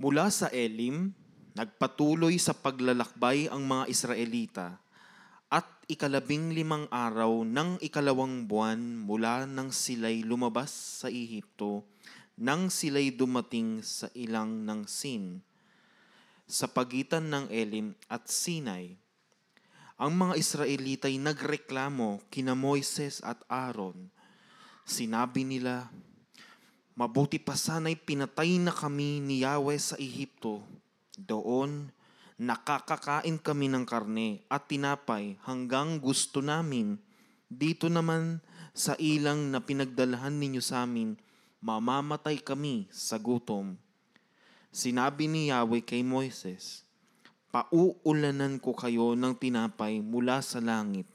Mula 0.00 0.32
sa 0.32 0.48
Elim, 0.48 1.12
nagpatuloy 1.52 2.40
sa 2.40 2.56
paglalakbay 2.56 3.52
ang 3.52 3.68
mga 3.68 3.84
Israelita 3.84 4.80
at 5.52 5.68
ikalabing 5.92 6.56
limang 6.56 6.88
araw 6.88 7.44
ng 7.44 7.76
ikalawang 7.84 8.48
buwan 8.48 8.80
mula 8.80 9.44
nang 9.44 9.68
sila'y 9.68 10.24
lumabas 10.24 10.72
sa 11.04 11.12
Ehipto 11.12 11.84
nang 12.40 12.72
sila'y 12.72 13.12
dumating 13.12 13.84
sa 13.84 14.08
ilang 14.16 14.64
ng 14.64 14.88
Sin 14.88 15.44
sa 16.48 16.64
pagitan 16.64 17.28
ng 17.28 17.52
Elim 17.52 17.92
at 18.08 18.24
Sinai. 18.24 18.96
Ang 20.00 20.16
mga 20.16 20.40
Israelita'y 20.40 21.20
nagreklamo 21.20 22.24
kina 22.32 22.56
Moises 22.56 23.20
at 23.20 23.44
Aaron. 23.52 24.08
Sinabi 24.88 25.44
nila, 25.44 25.92
Mabuti 27.00 27.40
pa 27.40 27.56
sana'y 27.56 27.96
pinatay 27.96 28.60
na 28.60 28.76
kami 28.76 29.24
ni 29.24 29.40
Yahweh 29.40 29.80
sa 29.80 29.96
Ehipto. 29.96 30.60
Doon, 31.16 31.88
nakakakain 32.36 33.40
kami 33.40 33.72
ng 33.72 33.88
karne 33.88 34.44
at 34.52 34.68
tinapay 34.68 35.40
hanggang 35.48 35.96
gusto 35.96 36.44
namin. 36.44 37.00
Dito 37.48 37.88
naman 37.88 38.44
sa 38.76 39.00
ilang 39.00 39.48
na 39.48 39.64
pinagdalahan 39.64 40.36
ninyo 40.36 40.60
sa 40.60 40.84
amin, 40.84 41.16
mamamatay 41.64 42.36
kami 42.44 42.84
sa 42.92 43.16
gutom. 43.16 43.80
Sinabi 44.68 45.24
ni 45.24 45.48
Yahweh 45.48 45.80
kay 45.80 46.04
Moises, 46.04 46.84
Pauulanan 47.48 48.60
ko 48.60 48.76
kayo 48.76 49.16
ng 49.16 49.40
tinapay 49.40 50.04
mula 50.04 50.44
sa 50.44 50.60
langit. 50.60 51.08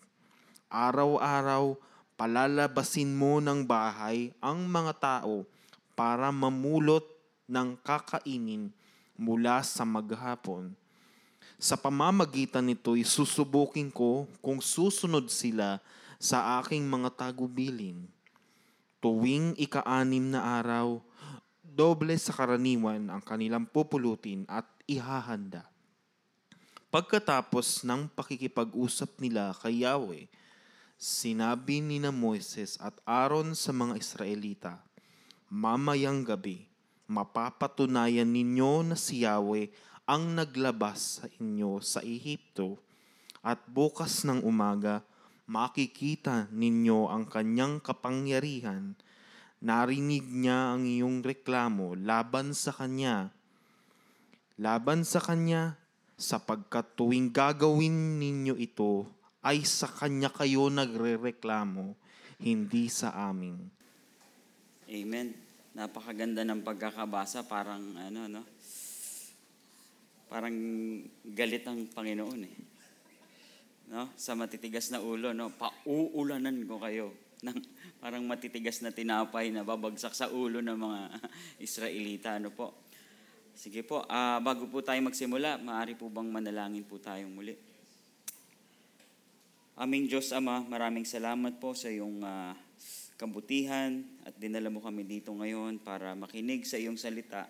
Araw-araw, 0.66 1.78
palalabasin 2.17 3.14
mo 3.14 3.38
ng 3.38 3.62
bahay 3.70 4.34
ang 4.42 4.66
mga 4.66 4.94
tao 4.98 5.45
para 5.95 6.30
mamulot 6.30 7.08
ng 7.48 7.80
kakainin 7.81 8.70
mula 9.16 9.63
sa 9.63 9.88
maghapon. 9.88 10.76
Sa 11.56 11.80
pamamagitan 11.80 12.67
nito'y 12.67 13.08
susubukin 13.08 13.88
ko 13.88 14.28
kung 14.44 14.59
susunod 14.59 15.31
sila 15.31 15.80
sa 16.20 16.59
aking 16.59 16.83
mga 16.83 17.16
tagubilin. 17.16 18.11
Tuwing 19.00 19.55
ika-anim 19.55 20.36
na 20.36 20.59
araw, 20.59 21.00
doble 21.64 22.16
sa 22.20 22.36
karaniwan 22.36 23.08
ang 23.08 23.23
kanilang 23.23 23.64
pupulutin 23.64 24.44
at 24.52 24.67
ihahanda. 24.83 25.64
Pagkatapos 26.92 27.83
ng 27.83 28.08
pakikipag-usap 28.11 29.20
nila 29.20 29.52
kay 29.59 29.83
Yahweh, 29.83 30.31
sinabi 30.95 31.83
ni 31.83 32.00
na 32.00 32.11
Moises 32.11 32.80
at 32.80 32.95
Aaron 33.03 33.52
sa 33.52 33.75
mga 33.75 34.00
Israelita, 34.00 34.80
mamayang 35.50 36.26
gabi, 36.26 36.66
mapapatunayan 37.06 38.30
ninyo 38.30 38.94
na 38.94 38.96
si 38.98 39.28
Yahweh 39.28 39.70
ang 40.06 40.38
naglabas 40.38 41.22
sa 41.22 41.26
inyo 41.42 41.82
sa 41.82 42.02
Ehipto 42.06 42.78
at 43.46 43.62
bukas 43.70 44.26
ng 44.26 44.42
umaga 44.46 45.06
makikita 45.46 46.50
ninyo 46.50 47.10
ang 47.10 47.30
kanyang 47.30 47.78
kapangyarihan. 47.78 48.98
Narinig 49.62 50.26
niya 50.26 50.78
ang 50.78 50.86
iyong 50.86 51.22
reklamo 51.22 51.94
laban 51.98 52.54
sa 52.54 52.73
kanya. 52.73 53.34
Laban 54.58 55.06
sa 55.06 55.22
kanya 55.22 55.78
sapagkat 56.18 56.98
tuwing 56.98 57.30
gagawin 57.30 58.22
ninyo 58.22 58.58
ito 58.58 59.06
ay 59.46 59.62
sa 59.62 59.86
kanya 59.86 60.34
kayo 60.34 60.73
nagrereklamo, 60.73 61.94
hindi 62.42 62.90
sa 62.90 63.14
amin. 63.30 63.70
Amen. 64.86 65.33
Napakaganda 65.73 66.45
ng 66.45 66.61
pagkakabasa, 66.61 67.50
parang 67.50 67.97
ano 67.97 68.30
no? 68.30 68.44
Parang 70.30 70.53
galit 71.25 71.66
ang 71.66 71.89
Panginoon 71.89 72.42
eh. 72.45 72.55
No? 73.89 74.14
Sa 74.14 74.38
matitigas 74.38 74.94
na 74.94 75.02
ulo, 75.02 75.33
no? 75.33 75.50
Pauulanan 75.58 76.70
ko 76.70 76.77
kayo 76.77 77.14
ng 77.42 77.58
parang 78.04 78.21
matitigas 78.26 78.82
na 78.86 78.93
tinapay 78.93 79.49
na 79.49 79.65
babagsak 79.65 80.14
sa 80.14 80.30
ulo 80.30 80.61
ng 80.61 80.77
mga 80.77 81.02
Israelita, 81.65 82.37
ano 82.37 82.54
po? 82.54 82.86
Sige 83.55 83.81
po, 83.81 84.05
uh, 84.05 84.37
bago 84.43 84.67
po 84.67 84.83
tayo 84.86 84.99
magsimula, 85.02 85.58
maaari 85.64 85.95
po 85.95 86.11
bang 86.11 86.27
manalangin 86.27 86.83
po 86.83 87.02
tayong 87.02 87.31
muli? 87.31 87.55
Aming 89.76 90.08
Diyos 90.08 90.31
Ama, 90.31 90.64
maraming 90.67 91.08
salamat 91.08 91.58
po 91.60 91.71
sa 91.76 91.87
iyong 91.87 92.20
uh, 92.23 92.52
kabutihan 93.15 94.03
at 94.27 94.36
dinala 94.36 94.67
mo 94.67 94.83
kami 94.83 95.08
dito 95.08 95.31
ngayon 95.31 95.80
para 95.80 96.15
makinig 96.15 96.67
sa 96.67 96.76
iyong 96.76 96.99
salita. 96.99 97.48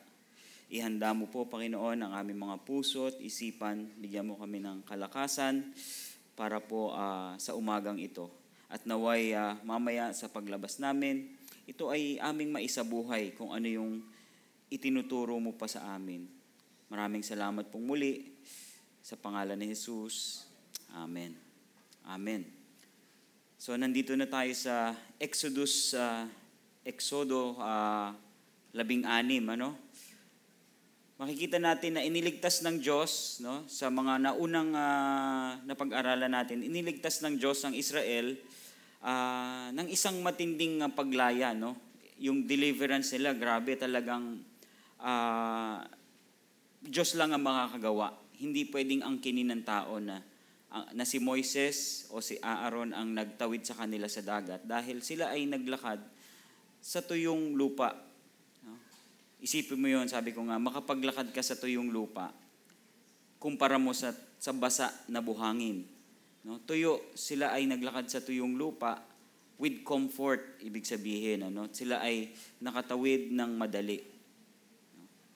Ihanda 0.69 1.13
mo 1.13 1.29
po, 1.29 1.45
Panginoon, 1.45 2.01
ang 2.01 2.13
aming 2.17 2.41
mga 2.41 2.57
puso 2.65 3.09
at 3.09 3.17
isipan. 3.21 3.85
Bigyan 4.01 4.25
mo 4.25 4.37
kami 4.37 4.61
ng 4.61 4.81
kalakasan 4.85 5.61
para 6.33 6.57
po 6.57 6.89
uh, 6.93 7.37
sa 7.37 7.53
umagang 7.53 8.01
ito. 8.01 8.29
At 8.65 8.81
naway 8.89 9.37
uh, 9.37 9.61
mamaya 9.61 10.09
sa 10.17 10.25
paglabas 10.25 10.81
namin, 10.81 11.29
ito 11.69 11.89
ay 11.93 12.17
aming 12.17 12.49
maisabuhay 12.49 13.37
kung 13.37 13.53
ano 13.53 13.69
yung 13.69 14.01
itinuturo 14.73 15.37
mo 15.37 15.53
pa 15.53 15.69
sa 15.69 15.93
amin. 15.93 16.25
Maraming 16.89 17.21
salamat 17.21 17.69
pong 17.69 17.85
muli 17.85 18.33
sa 19.05 19.13
pangalan 19.17 19.57
ni 19.57 19.69
Jesus. 19.69 20.45
Amen. 20.93 21.37
Amen. 22.05 22.64
So 23.55 23.79
nandito 23.79 24.11
na 24.19 24.27
tayo 24.27 24.51
sa 24.51 24.91
Exodus 25.16 25.95
uh, 25.95 26.27
Exodo 26.85 27.55
uh, 27.57 28.11
labing 28.75 29.07
anim, 29.07 29.41
ano? 29.47 29.73
Makikita 31.16 31.57
natin 31.57 31.95
na 31.95 32.03
iniligtas 32.03 32.59
ng 32.59 32.83
Diyos, 32.83 33.39
no, 33.39 33.63
sa 33.71 33.88
mga 33.88 34.19
naunang 34.19 34.75
uh, 34.75 35.55
napag-aralan 35.63 36.27
natin, 36.27 36.61
iniligtas 36.61 37.23
ng 37.23 37.39
Diyos 37.39 37.63
ang 37.63 37.71
Israel 37.71 38.35
uh, 38.99 39.72
ng 39.72 39.87
isang 39.87 40.19
matinding 40.19 40.83
uh, 40.83 40.91
paglaya, 40.91 41.55
no? 41.55 41.79
Yung 42.19 42.43
deliverance 42.43 43.16
nila, 43.16 43.31
grabe 43.31 43.79
talagang 43.79 44.43
uh, 44.99 45.79
Diyos 46.83 47.16
lang 47.16 47.31
ang 47.31 47.41
makakagawa. 47.41 48.11
Hindi 48.35 48.67
pwedeng 48.67 49.07
angkinin 49.07 49.55
ng 49.55 49.63
tao 49.63 50.03
na 50.03 50.19
na 50.91 51.07
si 51.07 51.23
Moises 51.23 52.09
o 52.11 52.19
si 52.19 52.35
Aaron 52.43 52.91
ang 52.91 53.15
nagtawid 53.15 53.63
sa 53.63 53.79
kanila 53.79 54.11
sa 54.11 54.19
dagat 54.19 54.67
dahil 54.67 54.99
sila 54.99 55.31
ay 55.31 55.47
naglakad 55.47 56.03
sa 56.83 56.99
tuyong 56.99 57.55
lupa. 57.55 57.95
Isipin 59.39 59.79
mo 59.79 59.87
yon 59.87 60.11
sabi 60.11 60.35
ko 60.35 60.43
nga, 60.47 60.59
makapaglakad 60.59 61.31
ka 61.31 61.39
sa 61.39 61.55
tuyong 61.55 61.93
lupa, 61.93 62.33
kumpara 63.39 63.79
mo 63.79 63.95
sa, 63.95 64.11
sa 64.41 64.51
basa 64.51 64.91
na 65.07 65.23
buhangin. 65.23 65.85
No? 66.43 66.59
Tuyo, 66.61 67.13
sila 67.15 67.55
ay 67.55 67.69
naglakad 67.69 68.11
sa 68.11 68.19
tuyong 68.19 68.59
lupa 68.59 68.99
with 69.55 69.85
comfort, 69.87 70.59
ibig 70.59 70.83
sabihin. 70.83 71.47
Ano? 71.47 71.71
Sila 71.71 72.03
ay 72.03 72.35
nakatawid 72.59 73.31
ng 73.31 73.51
madali. 73.55 74.03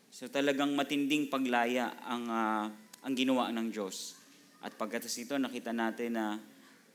So 0.09 0.27
talagang 0.27 0.75
matinding 0.75 1.31
paglaya 1.31 1.95
ang, 2.03 2.27
uh, 2.27 2.65
ang 3.05 3.13
ginawa 3.15 3.53
ng 3.55 3.71
Diyos. 3.71 4.18
At 4.59 4.75
pagkatas 4.75 5.15
nito, 5.15 5.39
nakita 5.39 5.71
natin 5.71 6.19
na 6.19 6.35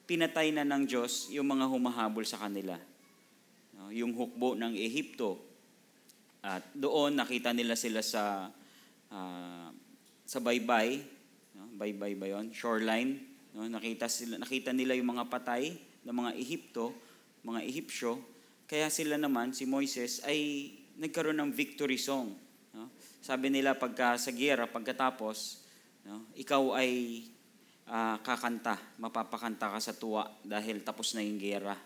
pinatay 0.05 0.53
na 0.53 0.69
ng 0.69 0.85
Diyos 0.85 1.33
yung 1.33 1.49
mga 1.49 1.65
humahabol 1.69 2.25
sa 2.29 2.37
kanila. 2.37 2.77
Yung 3.89 4.13
hukbo 4.13 4.53
ng 4.57 4.77
Ehipto. 4.77 5.41
At 6.45 6.65
doon 6.77 7.17
nakita 7.17 7.57
nila 7.57 7.73
sila 7.73 8.05
sa 8.05 8.53
uh, 9.09 9.69
sa 10.25 10.39
baybay, 10.41 11.01
no? 11.57 11.69
baybay 11.77 12.13
ba 12.17 12.27
yun? 12.29 12.53
Shoreline. 12.53 13.21
No? 13.57 13.69
Nakita, 13.69 14.09
sila, 14.09 14.41
nakita 14.41 14.73
nila 14.73 14.97
yung 14.97 15.17
mga 15.17 15.29
patay 15.29 15.77
ng 16.05 16.15
mga 16.17 16.31
Ehipto, 16.37 16.93
mga 17.45 17.61
Ehipsyo. 17.65 18.21
Kaya 18.65 18.89
sila 18.89 19.21
naman, 19.21 19.53
si 19.53 19.69
Moises, 19.69 20.25
ay 20.25 20.73
nagkaroon 20.97 21.37
ng 21.41 21.53
victory 21.53 22.01
song. 22.01 22.33
No? 22.73 22.89
Sabi 23.21 23.53
nila 23.53 23.77
pagka 23.77 24.17
sa 24.17 24.33
giyera, 24.33 24.69
pagkatapos, 24.69 25.65
no? 26.09 26.29
ikaw 26.37 26.77
ay 26.77 27.25
uh, 27.89 28.17
kakanta, 28.21 28.77
mapapakanta 29.01 29.73
ka 29.73 29.81
sa 29.81 29.93
tuwa 29.97 30.29
dahil 30.45 30.85
tapos 30.85 31.13
na 31.17 31.25
yung 31.25 31.41
gera. 31.41 31.77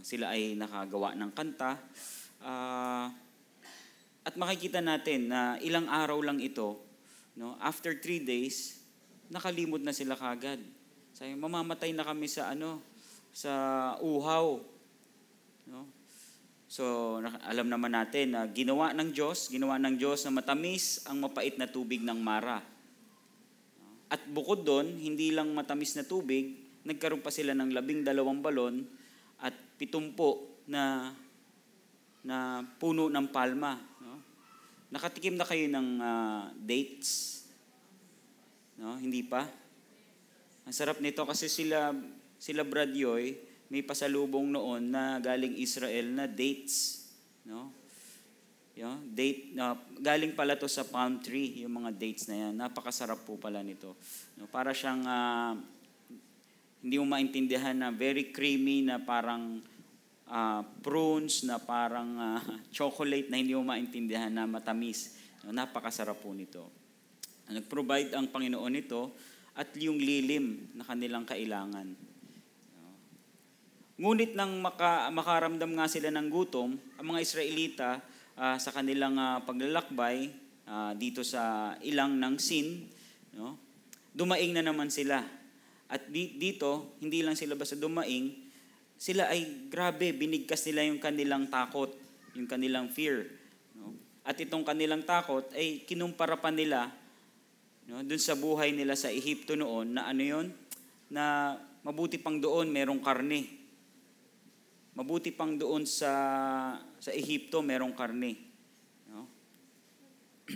Sila 0.00 0.32
ay 0.32 0.56
nakagawa 0.56 1.12
ng 1.12 1.30
kanta. 1.36 1.76
Uh, 2.40 3.12
at 4.22 4.34
makikita 4.38 4.80
natin 4.80 5.28
na 5.28 5.58
ilang 5.60 5.90
araw 5.90 6.22
lang 6.22 6.38
ito, 6.38 6.80
no, 7.36 7.58
after 7.58 7.98
three 7.98 8.22
days, 8.22 8.80
nakalimot 9.28 9.82
na 9.82 9.92
sila 9.92 10.16
kagad. 10.16 10.62
Sabi, 11.12 11.36
mamamatay 11.36 11.92
na 11.92 12.06
kami 12.06 12.30
sa 12.30 12.54
ano, 12.54 12.80
sa 13.34 13.52
uhaw. 14.00 14.60
No? 15.68 15.88
So, 16.72 17.18
alam 17.44 17.68
naman 17.68 17.92
natin 17.92 18.32
na 18.32 18.48
ginawa 18.48 18.96
ng 18.96 19.12
Diyos, 19.12 19.52
ginawa 19.52 19.76
ng 19.76 20.00
Diyos 20.00 20.24
na 20.24 20.32
matamis 20.32 21.04
ang 21.04 21.20
mapait 21.20 21.52
na 21.60 21.68
tubig 21.68 22.00
ng 22.00 22.16
Mara. 22.16 22.64
At 24.12 24.28
bukod 24.28 24.68
doon, 24.68 25.00
hindi 25.00 25.32
lang 25.32 25.56
matamis 25.56 25.96
na 25.96 26.04
tubig, 26.04 26.52
nagkaroon 26.84 27.24
pa 27.24 27.32
sila 27.32 27.56
ng 27.56 27.72
labing 27.72 28.04
dalawang 28.04 28.44
balon 28.44 28.84
at 29.40 29.56
pitumpo 29.80 30.60
na, 30.68 31.16
na 32.20 32.60
puno 32.76 33.08
ng 33.08 33.26
palma. 33.32 33.80
No? 34.04 34.32
nakatikim 34.92 35.40
na 35.40 35.48
kayo 35.48 35.64
ng 35.72 35.88
ah, 36.04 36.52
dates? 36.52 37.42
No, 38.76 39.00
hindi 39.00 39.24
pa? 39.24 39.48
Ang 40.68 40.74
sarap 40.76 41.00
nito 41.00 41.24
kasi 41.24 41.48
sila 41.48 41.96
sila 42.36 42.62
Brad 42.62 42.92
Yoy, 42.92 43.34
may 43.72 43.80
pasalubong 43.80 44.52
noon 44.52 44.92
na 44.92 45.16
galing 45.22 45.56
Israel 45.56 46.12
na 46.12 46.28
dates, 46.28 47.08
no? 47.48 47.72
Yo, 48.72 48.88
date 49.04 49.52
na 49.52 49.76
galing 50.00 50.32
pala 50.32 50.56
to 50.56 50.64
sa 50.64 50.88
palm 50.88 51.20
tree, 51.20 51.60
yung 51.60 51.84
mga 51.84 51.92
dates 51.92 52.24
na 52.24 52.48
yan. 52.48 52.56
Napakasarap 52.56 53.20
po 53.28 53.36
pala 53.36 53.60
nito. 53.60 53.92
No, 54.40 54.48
para 54.48 54.72
siyang 54.72 55.04
ah, 55.04 55.52
hindi 56.80 56.96
mo 56.96 57.04
maintindihan 57.04 57.76
na 57.76 57.92
very 57.92 58.32
creamy 58.32 58.80
na 58.80 58.96
parang 58.96 59.60
ah, 60.24 60.64
prunes 60.80 61.44
na 61.44 61.60
parang 61.60 62.16
ah, 62.16 62.40
chocolate 62.76 63.28
na 63.28 63.36
hindi 63.36 63.52
mo 63.52 63.60
maintindihan 63.60 64.32
na 64.32 64.48
matamis. 64.48 65.20
No, 65.44 65.52
napakasarap 65.52 66.24
po 66.24 66.32
nito. 66.32 66.72
Nag-provide 67.52 68.16
ang 68.16 68.32
Panginoon 68.32 68.72
nito 68.72 69.12
at 69.52 69.68
yung 69.76 70.00
lilim 70.00 70.72
na 70.72 70.88
kanilang 70.88 71.28
kailangan. 71.28 71.92
Ngunit 74.00 74.32
nang 74.32 74.64
maka, 74.64 75.12
makaramdam 75.12 75.76
nga 75.76 75.84
sila 75.84 76.08
ng 76.08 76.32
gutom, 76.32 76.72
ang 76.96 77.06
mga 77.12 77.20
Israelita 77.20 78.00
ah, 78.36 78.56
sa 78.56 78.70
kanilang 78.72 79.16
ah, 79.18 79.40
paglalakbay 79.42 80.32
ah, 80.68 80.92
dito 80.96 81.20
sa 81.26 81.74
ilang 81.84 82.16
ng 82.16 82.36
sin, 82.36 82.86
no, 83.36 83.56
dumaing 84.12 84.56
na 84.56 84.64
naman 84.64 84.92
sila. 84.92 85.24
At 85.92 86.08
di, 86.08 86.40
dito, 86.40 86.96
hindi 87.04 87.20
lang 87.20 87.36
sila 87.36 87.52
basta 87.52 87.76
dumaing, 87.76 88.32
sila 88.96 89.28
ay 89.28 89.68
grabe, 89.68 90.14
binigkas 90.14 90.64
nila 90.70 90.86
yung 90.88 91.02
kanilang 91.02 91.50
takot, 91.50 91.90
yung 92.38 92.48
kanilang 92.48 92.88
fear. 92.88 93.28
No? 93.76 93.92
At 94.22 94.38
itong 94.38 94.62
kanilang 94.62 95.02
takot 95.02 95.50
ay 95.52 95.82
kinumpara 95.84 96.38
pa 96.38 96.54
nila 96.54 96.86
no, 97.90 98.00
dun 98.06 98.22
sa 98.22 98.38
buhay 98.38 98.70
nila 98.70 98.94
sa 98.94 99.10
Ehipto 99.10 99.58
noon 99.58 99.98
na 99.98 100.06
ano 100.06 100.22
yon 100.22 100.46
na 101.12 101.58
mabuti 101.82 102.16
pang 102.16 102.38
doon 102.38 102.70
merong 102.70 103.02
karne. 103.02 103.61
Mabuti 104.92 105.32
pang 105.32 105.56
doon 105.56 105.88
sa 105.88 106.12
sa 107.00 107.10
Ehipto 107.10 107.64
merong 107.64 107.96
karne. 107.96 108.36
No? 109.08 109.24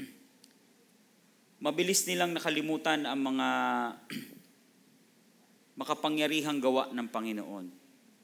Mabilis 1.65 2.05
nilang 2.05 2.37
nakalimutan 2.37 3.09
ang 3.09 3.17
mga 3.17 3.49
makapangyarihang 5.81 6.61
gawa 6.61 6.93
ng 6.93 7.09
Panginoon. 7.09 7.67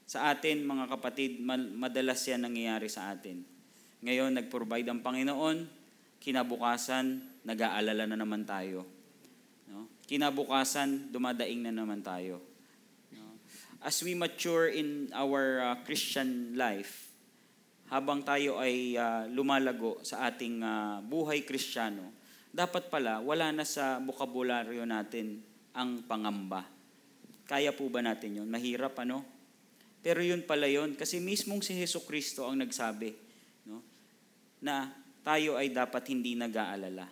Sa 0.05 0.29
atin, 0.29 0.61
mga 0.61 0.85
kapatid, 0.93 1.41
madalas 1.73 2.21
yan 2.29 2.45
nangyayari 2.45 2.85
sa 2.85 3.09
atin. 3.09 3.41
Ngayon, 4.05 4.35
nag-provide 4.35 4.85
ang 4.91 5.01
Panginoon, 5.01 5.65
kinabukasan, 6.21 7.23
nag-aalala 7.41 8.05
na 8.05 8.17
naman 8.19 8.45
tayo. 8.45 8.85
No? 9.71 9.89
Kinabukasan, 10.05 11.09
dumadaing 11.09 11.65
na 11.65 11.73
naman 11.73 12.05
tayo. 12.05 12.52
As 13.83 13.99
we 13.99 14.15
mature 14.15 14.71
in 14.71 15.11
our 15.11 15.59
uh, 15.59 15.75
Christian 15.83 16.55
life, 16.55 17.11
habang 17.91 18.23
tayo 18.23 18.55
ay 18.55 18.95
uh, 18.95 19.27
lumalago 19.27 19.99
sa 20.07 20.31
ating 20.31 20.63
uh, 20.63 21.03
buhay 21.03 21.43
kristyano, 21.43 22.15
dapat 22.47 22.87
pala 22.87 23.19
wala 23.19 23.51
na 23.51 23.67
sa 23.67 23.99
bokabularyo 23.99 24.87
natin 24.87 25.43
ang 25.75 25.99
pangamba. 26.07 26.63
Kaya 27.43 27.75
po 27.75 27.91
ba 27.91 27.99
natin 27.99 28.39
yun? 28.39 28.47
Mahirap, 28.47 29.03
ano? 29.03 29.19
Pero 29.99 30.23
yun 30.23 30.47
pala 30.47 30.71
yun. 30.71 30.95
Kasi 30.95 31.19
mismong 31.19 31.59
si 31.59 31.75
Heso 31.75 32.07
Kristo 32.07 32.47
ang 32.47 32.63
nagsabi 32.63 33.11
no? 33.67 33.83
na 34.63 34.95
tayo 35.27 35.59
ay 35.59 35.75
dapat 35.75 36.07
hindi 36.07 36.39
nag-aalala. 36.39 37.03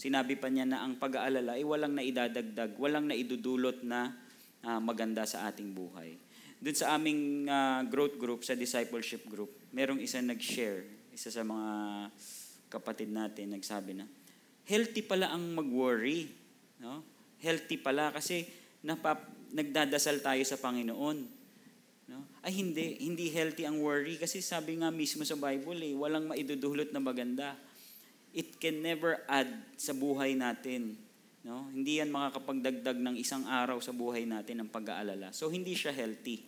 Sinabi 0.00 0.40
pa 0.40 0.48
niya 0.48 0.64
na 0.64 0.80
ang 0.80 0.96
pag-aalala 0.96 1.60
ay 1.60 1.64
walang 1.66 1.92
naidadagdag, 1.92 2.72
walang 2.80 3.04
naidudulot 3.04 3.84
na 3.84 4.16
ah, 4.64 4.80
maganda 4.82 5.22
sa 5.28 5.46
ating 5.50 5.70
buhay. 5.74 6.18
Doon 6.58 6.76
sa 6.76 6.98
aming 6.98 7.46
ah, 7.46 7.82
growth 7.86 8.18
group, 8.18 8.42
sa 8.42 8.58
discipleship 8.58 9.26
group, 9.30 9.50
merong 9.70 10.02
isa 10.02 10.18
nag-share, 10.18 10.86
isa 11.14 11.30
sa 11.30 11.46
mga 11.46 11.70
kapatid 12.68 13.08
natin, 13.10 13.56
nagsabi 13.56 13.96
na, 13.96 14.06
healthy 14.68 15.00
pala 15.00 15.32
ang 15.32 15.56
mag-worry. 15.56 16.28
No? 16.78 17.02
Healthy 17.40 17.80
pala 17.80 18.12
kasi 18.12 18.44
napap, 18.84 19.24
nagdadasal 19.50 20.20
tayo 20.20 20.42
sa 20.44 20.60
Panginoon. 20.60 21.18
No? 22.08 22.24
Ay 22.44 22.60
hindi, 22.60 23.00
hindi 23.00 23.32
healthy 23.32 23.64
ang 23.64 23.80
worry 23.80 24.20
kasi 24.20 24.44
sabi 24.44 24.80
nga 24.80 24.92
mismo 24.92 25.24
sa 25.24 25.36
Bible 25.36 25.80
eh, 25.84 25.96
walang 25.96 26.28
maidudulot 26.28 26.92
na 26.92 27.00
maganda. 27.00 27.56
It 28.36 28.60
can 28.60 28.84
never 28.84 29.24
add 29.24 29.48
sa 29.80 29.96
buhay 29.96 30.36
natin. 30.36 31.00
No? 31.48 31.64
Hindi 31.72 31.96
yan 31.96 32.12
makakapagdagdag 32.12 33.00
ng 33.00 33.16
isang 33.16 33.48
araw 33.48 33.80
sa 33.80 33.96
buhay 33.96 34.28
natin 34.28 34.60
ng 34.60 34.68
pag-aalala. 34.68 35.32
So 35.32 35.48
hindi 35.48 35.72
siya 35.72 35.96
healthy. 35.96 36.44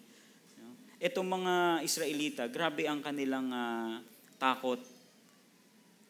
No? 0.60 0.76
Itong 1.00 1.24
mga 1.24 1.54
Israelita, 1.80 2.44
grabe 2.52 2.84
ang 2.84 3.00
kanilang 3.00 3.48
ah, 3.48 4.04
takot. 4.36 4.76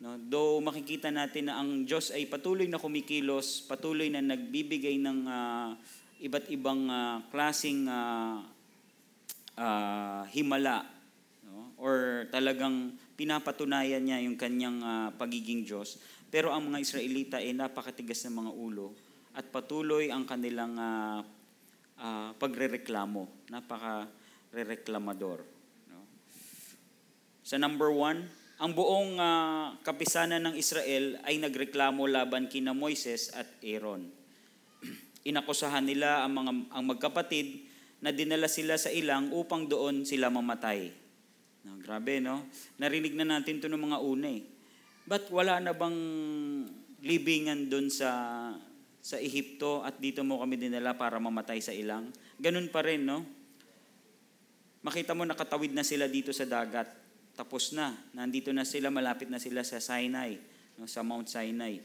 No? 0.02 0.18
Though 0.18 0.58
makikita 0.58 1.14
natin 1.14 1.54
na 1.54 1.62
ang 1.62 1.86
Diyos 1.86 2.10
ay 2.10 2.26
patuloy 2.26 2.66
na 2.66 2.82
kumikilos, 2.82 3.62
patuloy 3.70 4.10
na 4.10 4.26
nagbibigay 4.26 4.98
ng 4.98 5.18
ah, 5.30 5.78
iba't 6.18 6.50
ibang 6.50 6.90
ah, 6.90 7.22
klasing 7.30 7.86
ah, 7.86 8.42
ah, 9.54 10.26
himala 10.34 10.82
no? 11.46 11.78
or 11.78 12.26
talagang 12.34 12.98
pinapatunayan 13.14 14.02
niya 14.02 14.18
yung 14.18 14.34
kanyang 14.34 14.82
ah, 14.82 15.08
pagiging 15.14 15.62
Diyos. 15.62 16.02
Pero 16.30 16.54
ang 16.54 16.70
mga 16.70 16.78
Israelita 16.78 17.36
ay 17.42 17.50
napakatigas 17.50 18.22
ng 18.30 18.46
mga 18.46 18.52
ulo 18.54 18.94
at 19.34 19.50
patuloy 19.50 20.14
ang 20.14 20.22
kanilang 20.22 20.78
ah, 20.78 21.26
ah, 21.98 22.30
pagrereklamo. 22.38 23.50
Napaka-rereklamador. 23.50 25.42
No? 25.90 26.00
Sa 27.42 27.58
number 27.58 27.90
one, 27.90 28.30
ang 28.62 28.70
buong 28.70 29.18
ah, 29.18 29.74
kapisanan 29.82 30.46
ng 30.46 30.54
Israel 30.54 31.18
ay 31.26 31.42
nagreklamo 31.42 32.06
laban 32.06 32.46
kina 32.46 32.70
Moises 32.78 33.34
at 33.34 33.50
Aaron. 33.66 34.06
Inakusahan 35.30 35.82
nila 35.82 36.22
ang 36.22 36.32
mga 36.38 36.52
ang 36.70 36.84
magkapatid 36.86 37.66
na 38.00 38.14
dinala 38.14 38.46
sila 38.46 38.78
sa 38.78 38.88
ilang 38.88 39.34
upang 39.34 39.66
doon 39.66 40.06
sila 40.06 40.32
mamatay. 40.32 40.94
No, 41.60 41.76
grabe, 41.76 42.22
no? 42.22 42.48
Narinig 42.80 43.12
na 43.18 43.36
natin 43.36 43.60
to 43.60 43.68
ng 43.68 43.82
mga 43.82 43.98
una 44.00 44.28
eh. 44.30 44.59
But 45.08 45.28
wala 45.32 45.60
na 45.60 45.72
bang 45.72 45.98
libingan 47.00 47.72
doon 47.72 47.88
sa 47.88 48.10
sa 49.00 49.16
Ehipto 49.16 49.80
at 49.80 49.96
dito 49.96 50.20
mo 50.20 50.44
kami 50.44 50.60
dinala 50.60 50.92
para 50.92 51.16
mamatay 51.16 51.58
sa 51.64 51.72
ilang? 51.72 52.12
Ganun 52.36 52.68
pa 52.68 52.84
rin, 52.84 53.08
no? 53.08 53.24
Makita 54.84 55.16
mo 55.16 55.24
nakatawid 55.24 55.72
na 55.72 55.84
sila 55.84 56.08
dito 56.08 56.32
sa 56.36 56.44
dagat. 56.44 56.88
Tapos 57.32 57.72
na. 57.72 57.96
Nandito 58.12 58.52
na 58.52 58.68
sila, 58.68 58.92
malapit 58.92 59.32
na 59.32 59.40
sila 59.40 59.64
sa 59.64 59.80
Sinai, 59.80 60.36
no, 60.76 60.84
sa 60.84 61.00
Mount 61.00 61.28
Sinai. 61.32 61.80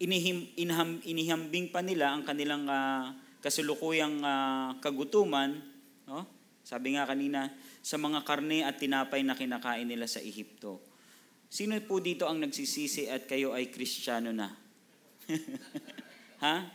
Inihim, 0.00 0.48
inham, 0.56 1.04
inihambing 1.04 1.68
pa 1.68 1.84
nila 1.84 2.16
ang 2.16 2.24
kanilang 2.24 2.64
ah, 2.68 3.12
kasulukuyang 3.44 4.24
ah, 4.24 4.76
kagutuman, 4.80 5.60
no? 6.08 6.24
Sabi 6.64 6.96
nga 6.96 7.08
kanina, 7.08 7.48
sa 7.80 7.96
mga 7.96 8.24
karne 8.28 8.60
at 8.60 8.76
tinapay 8.76 9.24
na 9.24 9.32
kinakain 9.32 9.88
nila 9.88 10.04
sa 10.04 10.20
Ehipto. 10.20 10.84
Sino 11.48 11.72
po 11.80 11.96
dito 11.96 12.28
ang 12.28 12.44
nagsisisi 12.44 13.08
at 13.08 13.24
kayo 13.24 13.56
ay 13.56 13.72
Kristiyano 13.72 14.36
na? 14.36 14.52
ha? 16.44 16.68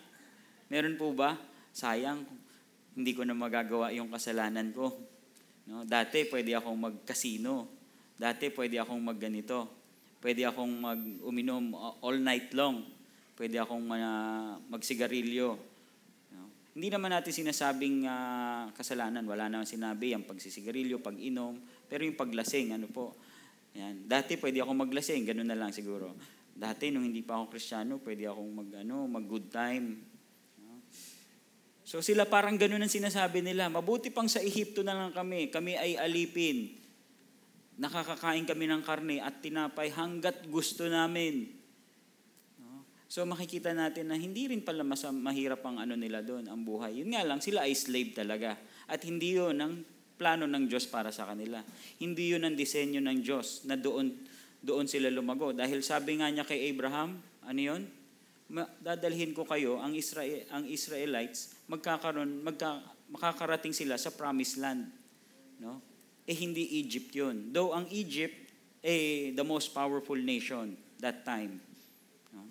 Meron 0.74 0.98
po 0.98 1.14
ba? 1.14 1.38
Sayang, 1.70 2.26
hindi 2.98 3.14
ko 3.14 3.22
na 3.22 3.38
magagawa 3.38 3.94
yung 3.94 4.10
kasalanan 4.10 4.74
ko. 4.74 4.98
No? 5.70 5.86
Dati 5.86 6.26
pwede 6.26 6.58
akong 6.58 6.78
magkasino. 6.78 7.70
Dati 8.18 8.50
pwede 8.50 8.82
akong 8.82 9.02
magganito. 9.02 9.70
Pwede 10.18 10.42
akong 10.50 10.74
mag-uminom 10.82 11.74
all 12.02 12.18
night 12.18 12.50
long. 12.58 12.82
Pwede 13.38 13.62
akong 13.62 13.86
uh, 13.94 14.58
magsigarilyo. 14.74 15.58
No? 16.34 16.44
Hindi 16.74 16.88
naman 16.90 17.14
natin 17.14 17.34
sinasabing 17.34 18.10
uh, 18.10 18.74
kasalanan. 18.74 19.26
Wala 19.26 19.50
naman 19.50 19.70
sinabi 19.70 20.18
ang 20.18 20.26
pagsisigarilyo, 20.26 21.02
pag-inom. 21.02 21.62
Pero 21.86 22.06
yung 22.06 22.18
paglasing, 22.18 22.74
ano 22.74 22.90
po. 22.90 23.14
Yan. 23.74 24.06
Dati 24.06 24.38
pwede 24.38 24.62
akong 24.62 24.86
maglasing, 24.86 25.26
ganun 25.26 25.50
na 25.50 25.58
lang 25.58 25.74
siguro. 25.74 26.14
Dati 26.54 26.94
nung 26.94 27.06
hindi 27.06 27.26
pa 27.26 27.42
ako 27.42 27.50
kristyano, 27.50 27.98
pwede 28.06 28.30
akong 28.30 28.52
mag, 28.54 28.70
ano, 28.86 29.10
mag 29.10 29.26
good 29.26 29.50
time. 29.50 30.14
So 31.84 32.00
sila 32.00 32.24
parang 32.24 32.56
ganun 32.56 32.80
ang 32.80 32.90
sinasabi 32.90 33.44
nila. 33.44 33.68
Mabuti 33.68 34.08
pang 34.08 34.30
sa 34.30 34.40
Ehipto 34.40 34.82
na 34.86 34.96
lang 34.96 35.12
kami. 35.12 35.52
Kami 35.52 35.76
ay 35.76 36.00
alipin. 36.00 36.80
Nakakakain 37.76 38.48
kami 38.48 38.70
ng 38.70 38.82
karne 38.86 39.18
at 39.20 39.44
tinapay 39.44 39.92
hanggat 39.92 40.48
gusto 40.48 40.88
namin. 40.88 41.50
So 43.14 43.22
makikita 43.30 43.78
natin 43.78 44.10
na 44.10 44.18
hindi 44.18 44.50
rin 44.50 44.66
pala 44.66 44.82
mas 44.82 45.06
mahirap 45.06 45.62
ang 45.70 45.78
ano 45.78 45.94
nila 45.94 46.26
doon, 46.26 46.50
ang 46.50 46.66
buhay. 46.66 46.98
Yun 46.98 47.14
nga 47.14 47.22
lang, 47.22 47.38
sila 47.46 47.62
ay 47.68 47.78
slave 47.78 48.10
talaga. 48.18 48.58
At 48.90 49.06
hindi 49.06 49.38
yun 49.38 49.54
ang 49.62 49.86
plano 50.24 50.48
ng 50.48 50.72
Diyos 50.72 50.88
para 50.88 51.12
sa 51.12 51.28
kanila. 51.28 51.60
Hindi 52.00 52.32
yun 52.32 52.48
ang 52.48 52.56
disenyo 52.56 53.04
ng 53.04 53.20
Diyos 53.20 53.68
na 53.68 53.76
doon 53.76 54.16
doon 54.64 54.88
sila 54.88 55.12
lumago. 55.12 55.52
Dahil 55.52 55.84
sabi 55.84 56.24
nga 56.24 56.32
niya 56.32 56.48
kay 56.48 56.72
Abraham, 56.72 57.20
ano 57.44 57.60
yun? 57.60 57.84
Dadalhin 58.80 59.36
ko 59.36 59.44
kayo, 59.44 59.84
ang, 59.84 59.92
Israel, 59.92 60.48
ang 60.56 60.64
Israelites, 60.72 61.68
magkakaroon, 61.68 62.40
magka, 62.40 62.80
makakarating 63.12 63.76
sila 63.76 64.00
sa 64.00 64.16
promised 64.16 64.64
land. 64.64 64.88
No? 65.60 65.84
Eh 66.24 66.38
hindi 66.40 66.80
Egypt 66.80 67.12
yun. 67.12 67.52
Though 67.52 67.76
ang 67.76 67.92
Egypt, 67.92 68.40
eh, 68.80 69.36
the 69.36 69.44
most 69.44 69.76
powerful 69.76 70.16
nation 70.16 70.80
that 71.04 71.28
time. 71.28 71.60
No? 72.32 72.48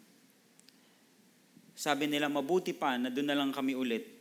Sabi 1.72 2.12
nila, 2.12 2.28
mabuti 2.28 2.76
pa 2.76 3.00
na 3.00 3.08
doon 3.08 3.32
na 3.32 3.36
lang 3.40 3.56
kami 3.56 3.72
ulit. 3.72 4.20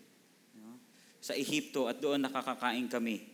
Sa 1.21 1.35
Ehipto 1.37 1.85
at 1.91 2.01
doon 2.01 2.23
nakakakain 2.23 2.87
kami. 2.87 3.30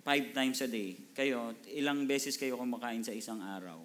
Five 0.00 0.32
times 0.32 0.64
a 0.64 0.68
day. 0.68 0.96
Kayo, 1.12 1.52
ilang 1.76 2.08
beses 2.08 2.40
kayo 2.40 2.56
kumakain 2.56 3.04
sa 3.04 3.12
isang 3.12 3.44
araw? 3.44 3.84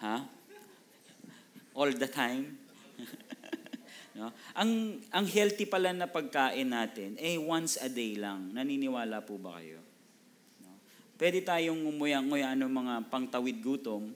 Ha? 0.00 0.24
All 1.76 1.92
the 1.92 2.08
time? 2.08 2.56
no? 4.18 4.32
Ang 4.56 5.04
ang 5.12 5.26
healthy 5.28 5.68
pala 5.68 5.92
na 5.92 6.08
pagkain 6.08 6.72
natin 6.72 7.20
eh 7.20 7.36
once 7.36 7.76
a 7.84 7.92
day 7.92 8.16
lang. 8.16 8.56
Naniniwala 8.56 9.20
po 9.20 9.36
ba 9.36 9.60
kayo? 9.60 9.84
No? 10.64 10.80
Pwede 11.20 11.44
tayong 11.44 11.84
umuya-nguya 11.84 12.56
ng 12.56 12.72
mga 12.72 12.94
pangtawid 13.12 13.60
gutom, 13.60 14.08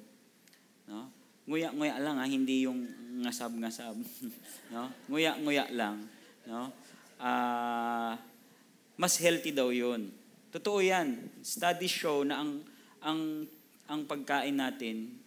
no? 0.88 1.12
Nguya-nguya 1.45 2.00
lang 2.00 2.17
ha, 2.17 2.25
hindi 2.25 2.64
yung 2.64 2.88
ngasab-ngasab, 3.21 4.00
no? 4.73 4.88
Nguya-nguya 5.12 5.69
lang, 5.76 6.09
no? 6.49 6.73
Ah, 7.21 8.17
mas 9.01 9.19
healthy 9.19 9.51
daw 9.51 9.71
'yun. 9.71 10.11
Totoo 10.55 10.83
'yan. 10.83 11.31
Studies 11.43 11.93
show 11.93 12.23
na 12.23 12.43
ang 12.43 12.63
ang 13.05 13.21
ang 13.85 14.01
pagkain 14.09 14.57
natin 14.57 15.25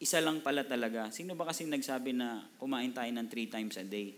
isa 0.00 0.16
lang 0.24 0.40
pala 0.40 0.64
talaga. 0.64 1.12
Sino 1.12 1.36
ba 1.36 1.52
kasi 1.52 1.68
nagsabi 1.68 2.16
na 2.16 2.40
kumain 2.56 2.88
tayo 2.90 3.12
ng 3.12 3.28
three 3.28 3.52
times 3.52 3.76
a 3.76 3.84
day? 3.84 4.16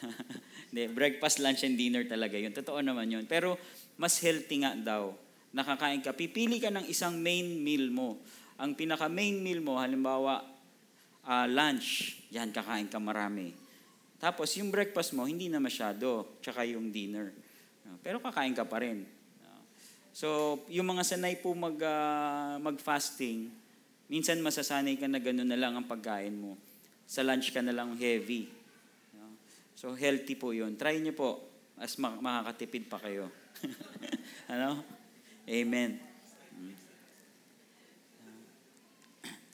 Hindi, 0.72 0.88
breakfast, 0.90 1.44
lunch, 1.44 1.60
and 1.68 1.76
dinner 1.76 2.08
talaga 2.08 2.40
yun. 2.40 2.56
Totoo 2.56 2.80
naman 2.80 3.12
yun. 3.12 3.28
Pero 3.28 3.60
mas 4.00 4.16
healthy 4.24 4.64
nga 4.64 4.72
daw. 4.72 5.12
Nakakain 5.52 6.00
ka. 6.00 6.16
Pipili 6.16 6.56
ka 6.56 6.72
ng 6.72 6.88
isang 6.88 7.20
main 7.20 7.60
meal 7.60 7.92
mo. 7.92 8.16
Ang 8.56 8.72
pinaka 8.74 9.12
main 9.12 9.38
meal 9.44 9.60
mo, 9.60 9.76
halimbawa, 9.76 10.40
ah, 11.28 11.46
lunch, 11.46 12.16
yan, 12.32 12.48
kakain 12.48 12.88
ka 12.88 12.96
marami. 12.96 13.52
Tapos 14.16 14.56
yung 14.56 14.72
breakfast 14.72 15.12
mo, 15.12 15.28
hindi 15.28 15.52
na 15.52 15.60
masyado. 15.60 16.40
Tsaka 16.40 16.64
yung 16.64 16.88
dinner. 16.88 17.28
Ah, 17.84 17.96
Pero 18.00 18.20
kakain 18.20 18.56
ka 18.56 18.64
pa 18.64 18.80
rin. 18.80 19.04
Ah, 19.44 19.60
So, 20.14 20.60
yung 20.72 20.88
mga 20.88 21.04
sanay 21.04 21.40
po 21.40 21.52
mag, 21.52 21.76
ah, 21.84 22.56
mag-fasting, 22.60 23.50
minsan 24.08 24.40
masasanay 24.40 24.96
ka 24.96 25.08
na 25.08 25.20
gano'n 25.20 25.48
na 25.48 25.58
lang 25.58 25.74
ang 25.76 25.86
pagkain 25.88 26.34
mo. 26.34 26.56
Sa 27.04 27.20
lunch 27.20 27.52
ka 27.52 27.60
na 27.60 27.76
lang 27.76 27.96
heavy. 28.00 28.48
So, 29.74 29.92
healthy 29.92 30.38
po 30.38 30.54
yun. 30.54 30.78
Try 30.78 31.02
nyo 31.02 31.12
po 31.12 31.42
as 31.76 31.98
mak- 31.98 32.22
makakatipid 32.22 32.86
pa 32.86 33.02
kayo. 33.02 33.28
ano? 34.54 34.80
Amen. 35.44 35.98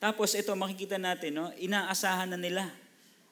Tapos 0.01 0.33
ito, 0.33 0.53
makikita 0.57 0.97
natin, 0.97 1.37
no? 1.37 1.53
inaasahan 1.61 2.33
na 2.33 2.41
nila 2.41 2.65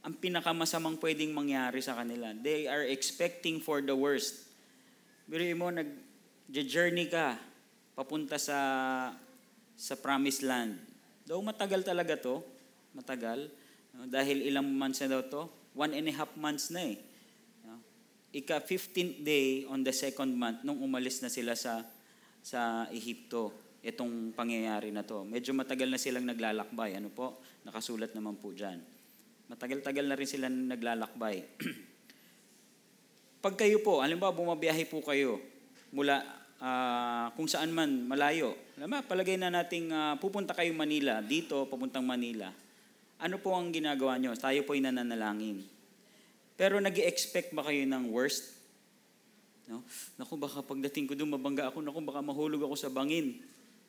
ang 0.04 0.12
pinakamasamang 0.16 1.00
pwedeng 1.00 1.32
mangyari 1.32 1.80
sa 1.80 1.96
kanila. 1.96 2.32
They 2.36 2.68
are 2.68 2.84
expecting 2.88 3.60
for 3.60 3.80
the 3.80 3.96
worst. 3.96 4.47
Biruin 5.28 5.60
mo, 5.60 5.68
nag-journey 5.68 7.12
ka 7.12 7.36
papunta 7.92 8.40
sa 8.40 8.56
sa 9.76 9.94
promised 10.00 10.40
land. 10.40 10.80
Though 11.28 11.44
matagal 11.44 11.84
talaga 11.84 12.16
to, 12.16 12.40
matagal. 12.96 13.52
no? 13.92 14.08
Dahil 14.08 14.48
ilang 14.48 14.64
months 14.64 15.04
na 15.04 15.12
daw 15.12 15.22
to? 15.28 15.52
One 15.76 15.92
and 15.92 16.08
a 16.08 16.14
half 16.16 16.32
months 16.32 16.72
na 16.72 16.80
eh. 16.80 16.96
No? 17.60 17.76
Ika 18.32 18.64
15th 18.64 19.20
day 19.20 19.68
on 19.68 19.84
the 19.84 19.92
second 19.92 20.32
month 20.32 20.64
nung 20.64 20.80
umalis 20.80 21.20
na 21.20 21.28
sila 21.28 21.52
sa 21.52 21.84
sa 22.40 22.88
Ehipto. 22.88 23.52
Itong 23.84 24.32
pangyayari 24.32 24.88
na 24.88 25.04
to. 25.04 25.28
Medyo 25.28 25.52
matagal 25.52 25.92
na 25.92 26.00
silang 26.00 26.24
naglalakbay. 26.24 26.96
Ano 26.96 27.12
po? 27.12 27.44
Nakasulat 27.68 28.16
naman 28.16 28.40
po 28.40 28.50
dyan. 28.56 28.80
Matagal-tagal 29.52 30.08
na 30.08 30.16
rin 30.16 30.26
sila 30.26 30.48
naglalakbay. 30.48 31.36
Pag 33.48 33.64
kayo 33.64 33.80
po, 33.80 34.04
halimbawa 34.04 34.28
bumabiyahe 34.36 34.84
po 34.92 35.00
kayo 35.00 35.40
mula 35.88 36.20
ah, 36.60 37.32
kung 37.32 37.48
saan 37.48 37.72
man 37.72 38.04
malayo. 38.04 38.52
Alam 38.76 38.92
mo, 38.92 39.00
palagay 39.08 39.40
na 39.40 39.48
nating 39.48 39.88
ah, 39.88 40.20
pupunta 40.20 40.52
kayo 40.52 40.68
Manila, 40.76 41.24
dito, 41.24 41.64
papuntang 41.64 42.04
Manila. 42.04 42.52
Ano 43.16 43.40
po 43.40 43.56
ang 43.56 43.72
ginagawa 43.72 44.20
nyo? 44.20 44.36
Tayo 44.36 44.68
po 44.68 44.76
ay 44.76 44.84
nananalangin. 44.84 45.64
Pero 46.60 46.76
nag 46.76 46.92
expect 47.00 47.56
ba 47.56 47.64
kayo 47.64 47.88
ng 47.88 48.12
worst? 48.12 48.52
No? 49.64 49.80
Naku, 50.20 50.36
baka 50.36 50.60
pagdating 50.60 51.08
ko 51.08 51.16
doon, 51.16 51.32
mabangga 51.32 51.72
ako. 51.72 51.80
Naku, 51.80 52.04
baka 52.04 52.20
mahulog 52.20 52.68
ako 52.68 52.76
sa 52.76 52.92
bangin. 52.92 53.40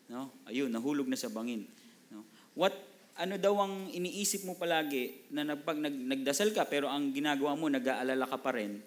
No? 0.08 0.32
Ayun, 0.48 0.72
nahulog 0.72 1.12
na 1.12 1.20
sa 1.20 1.28
bangin. 1.28 1.68
No? 2.08 2.24
What, 2.56 2.80
ano 3.20 3.36
daw 3.36 3.60
ang 3.60 3.92
iniisip 3.92 4.48
mo 4.48 4.56
palagi 4.56 5.28
na 5.36 5.60
pag 5.60 5.76
nag, 5.76 5.92
nagdasal 5.92 6.56
ka 6.56 6.64
pero 6.64 6.88
ang 6.88 7.12
ginagawa 7.12 7.60
mo, 7.60 7.68
nag-aalala 7.68 8.24
ka 8.24 8.40
pa 8.40 8.56
rin, 8.56 8.80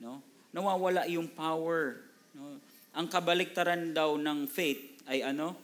no? 0.00 0.24
nawawala 0.50 1.06
yung 1.06 1.30
power. 1.30 2.02
No? 2.34 2.58
Ang 2.96 3.06
kabaliktaran 3.06 3.94
daw 3.94 4.18
ng 4.18 4.50
faith 4.50 5.04
ay 5.06 5.22
ano? 5.22 5.54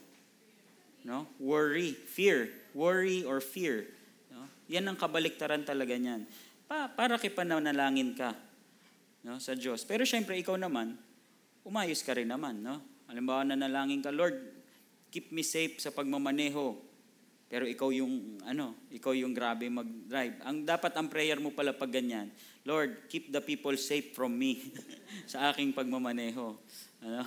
No? 1.03 1.27
Worry, 1.41 1.91
fear. 1.91 2.51
Worry 2.71 3.27
or 3.27 3.43
fear. 3.43 3.89
No? 4.31 4.47
Yan 4.71 4.87
ang 4.87 4.97
kabaliktaran 4.99 5.67
talaga 5.67 5.95
niyan. 5.95 6.23
Pa, 6.67 6.91
para 6.91 7.15
kay 7.19 7.31
pananalangin 7.31 8.15
ka 8.15 8.35
no, 9.23 9.39
sa 9.43 9.55
Diyos. 9.55 9.83
Pero 9.83 10.07
syempre, 10.07 10.39
ikaw 10.39 10.55
naman, 10.55 10.95
umayos 11.67 11.99
ka 12.03 12.15
rin 12.15 12.31
naman. 12.31 12.63
No? 12.63 12.79
Halimbawa, 13.07 13.43
nanalangin 13.47 14.03
ka, 14.03 14.11
Lord, 14.11 14.35
keep 15.11 15.31
me 15.31 15.43
safe 15.43 15.79
sa 15.79 15.91
pagmamaneho. 15.91 16.75
Pero 17.47 17.63
ikaw 17.63 17.95
yung, 17.95 18.43
ano, 18.43 18.75
ikaw 18.91 19.15
yung 19.15 19.31
grabe 19.31 19.71
mag-drive. 19.71 20.35
Ang 20.43 20.67
dapat 20.67 20.91
ang 20.99 21.07
prayer 21.07 21.39
mo 21.39 21.55
pala 21.55 21.71
pag 21.71 21.87
ganyan, 21.87 22.27
Lord, 22.67 23.07
keep 23.07 23.31
the 23.31 23.39
people 23.39 23.71
safe 23.79 24.11
from 24.11 24.35
me 24.35 24.59
sa 25.31 25.55
aking 25.55 25.71
pagmamaneho. 25.71 26.59
Ano? 26.99 27.23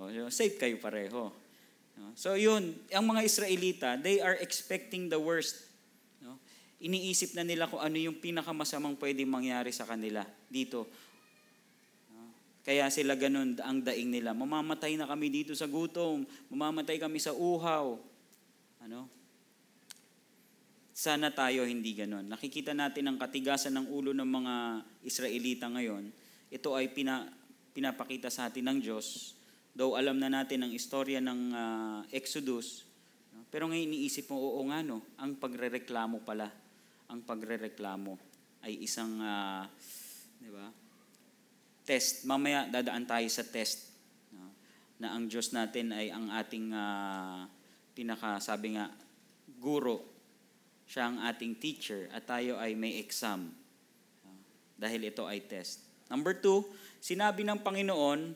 O, 0.00 0.08
safe 0.32 0.56
kayo 0.56 0.80
pareho. 0.80 1.28
So 2.16 2.32
yun, 2.32 2.72
ang 2.88 3.04
mga 3.04 3.28
Israelita, 3.28 3.88
they 4.00 4.24
are 4.24 4.40
expecting 4.40 5.12
the 5.12 5.20
worst. 5.20 5.68
No? 6.24 6.40
Iniisip 6.80 7.36
na 7.36 7.44
nila 7.44 7.68
kung 7.68 7.82
ano 7.82 8.00
yung 8.00 8.16
pinakamasamang 8.16 8.96
pwedeng 8.96 9.28
mangyari 9.28 9.68
sa 9.68 9.84
kanila 9.84 10.24
dito. 10.48 10.88
Kaya 12.64 12.88
sila 12.92 13.16
ganun 13.16 13.56
ang 13.64 13.80
daing 13.80 14.12
nila. 14.12 14.32
Mamamatay 14.32 14.96
na 14.96 15.08
kami 15.08 15.32
dito 15.32 15.56
sa 15.56 15.64
gutom. 15.64 16.24
Mamamatay 16.52 17.00
kami 17.00 17.16
sa 17.16 17.32
uhaw. 17.32 17.96
Ano? 18.84 19.08
Sana 20.98 21.30
tayo 21.30 21.62
hindi 21.62 21.94
ganun. 21.94 22.26
Nakikita 22.26 22.74
natin 22.74 23.06
ang 23.06 23.22
katigasan 23.22 23.70
ng 23.78 23.86
ulo 23.86 24.10
ng 24.10 24.26
mga 24.26 24.54
Israelita 25.06 25.70
ngayon. 25.70 26.10
Ito 26.50 26.74
ay 26.74 26.90
pina, 26.90 27.22
pinapakita 27.70 28.26
sa 28.34 28.50
atin 28.50 28.66
ng 28.66 28.78
Diyos. 28.82 29.38
Though 29.78 29.94
alam 29.94 30.18
na 30.18 30.26
natin 30.26 30.66
ang 30.66 30.74
istorya 30.74 31.22
ng 31.22 31.40
ah, 31.54 32.02
Exodus, 32.10 32.82
pero 33.46 33.70
ngayon 33.70 33.94
iniisip 33.94 34.26
mo, 34.26 34.42
oo 34.42 34.58
nga 34.74 34.82
no, 34.82 35.06
ang 35.22 35.38
pagrereklamo 35.38 36.18
pala, 36.26 36.50
ang 37.06 37.22
pagrereklamo 37.22 38.18
ay 38.66 38.82
isang, 38.82 39.22
ah, 39.22 39.70
di 40.42 40.50
ba, 40.50 40.66
test. 41.86 42.26
Mamaya 42.26 42.66
dadaan 42.66 43.06
tayo 43.06 43.30
sa 43.30 43.46
test 43.46 43.94
no? 44.34 44.50
na 44.98 45.14
ang 45.14 45.30
Diyos 45.30 45.54
natin 45.54 45.94
ay 45.94 46.10
ang 46.10 46.26
ating 46.34 46.74
ah, 46.74 47.46
pinaka, 47.94 48.42
sabi 48.42 48.74
nga, 48.74 48.90
guro. 49.62 50.17
Siya 50.88 51.12
ang 51.12 51.20
ating 51.20 51.60
teacher 51.60 52.08
at 52.16 52.24
tayo 52.24 52.56
ay 52.56 52.72
may 52.72 52.96
exam. 52.96 53.52
Dahil 54.80 55.12
ito 55.12 55.28
ay 55.28 55.44
test. 55.44 55.84
Number 56.08 56.32
two, 56.32 56.64
sinabi 56.96 57.44
ng 57.44 57.60
Panginoon 57.60 58.32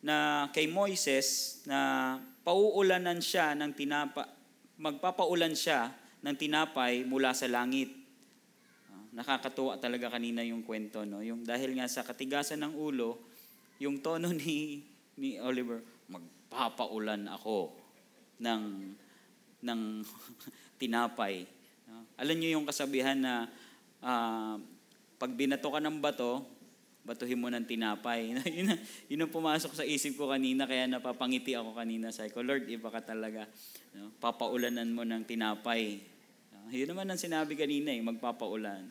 na 0.00 0.48
kay 0.54 0.70
Moises 0.70 1.60
na 1.66 2.16
pauulanan 2.46 3.18
siya 3.18 3.58
ng 3.58 3.74
tinapa, 3.74 4.30
magpapaulan 4.78 5.52
siya 5.52 5.90
ng 6.22 6.34
tinapay 6.38 7.04
mula 7.04 7.34
sa 7.34 7.50
langit. 7.50 7.90
Nakakatuwa 9.10 9.74
talaga 9.82 10.14
kanina 10.14 10.46
yung 10.46 10.62
kwento, 10.62 11.02
no? 11.02 11.18
Yung 11.20 11.42
dahil 11.42 11.74
nga 11.74 11.90
sa 11.90 12.06
katigasan 12.06 12.62
ng 12.62 12.78
ulo, 12.78 13.18
yung 13.82 13.98
tono 13.98 14.30
ni 14.46 14.86
ni 15.18 15.36
Oliver, 15.42 15.82
magpapaulan 16.06 17.26
ako 17.26 17.74
ng 18.38 18.94
ng 19.60 19.80
tinapay. 20.80 21.44
No? 21.90 22.06
Alam 22.14 22.38
niyo 22.38 22.54
yung 22.54 22.66
kasabihan 22.66 23.18
na 23.18 23.50
ah, 23.98 24.54
pag 25.18 25.34
binato 25.34 25.66
ka 25.66 25.82
ng 25.82 25.98
bato, 25.98 26.46
batuhin 27.04 27.40
mo 27.40 27.50
ng 27.50 27.66
tinapay. 27.66 28.32
yun, 28.56 28.72
yun 29.10 29.24
ang 29.26 29.32
pumasok 29.32 29.74
sa 29.74 29.84
isip 29.84 30.14
ko 30.14 30.30
kanina, 30.30 30.68
kaya 30.68 30.86
napapangiti 30.86 31.58
ako 31.58 31.74
kanina. 31.74 32.14
Sabi 32.14 32.30
ko, 32.30 32.46
Lord, 32.46 32.70
iba 32.70 32.88
ka 32.92 33.02
talaga. 33.02 33.50
No? 33.96 34.14
Papaulanan 34.22 34.94
mo 34.94 35.02
ng 35.02 35.26
tinapay. 35.26 35.98
No? 36.54 36.70
Yun 36.70 36.94
naman 36.94 37.10
ang 37.10 37.20
sinabi 37.20 37.58
kanina, 37.58 37.90
eh, 37.90 38.00
magpapaulan. 38.04 38.86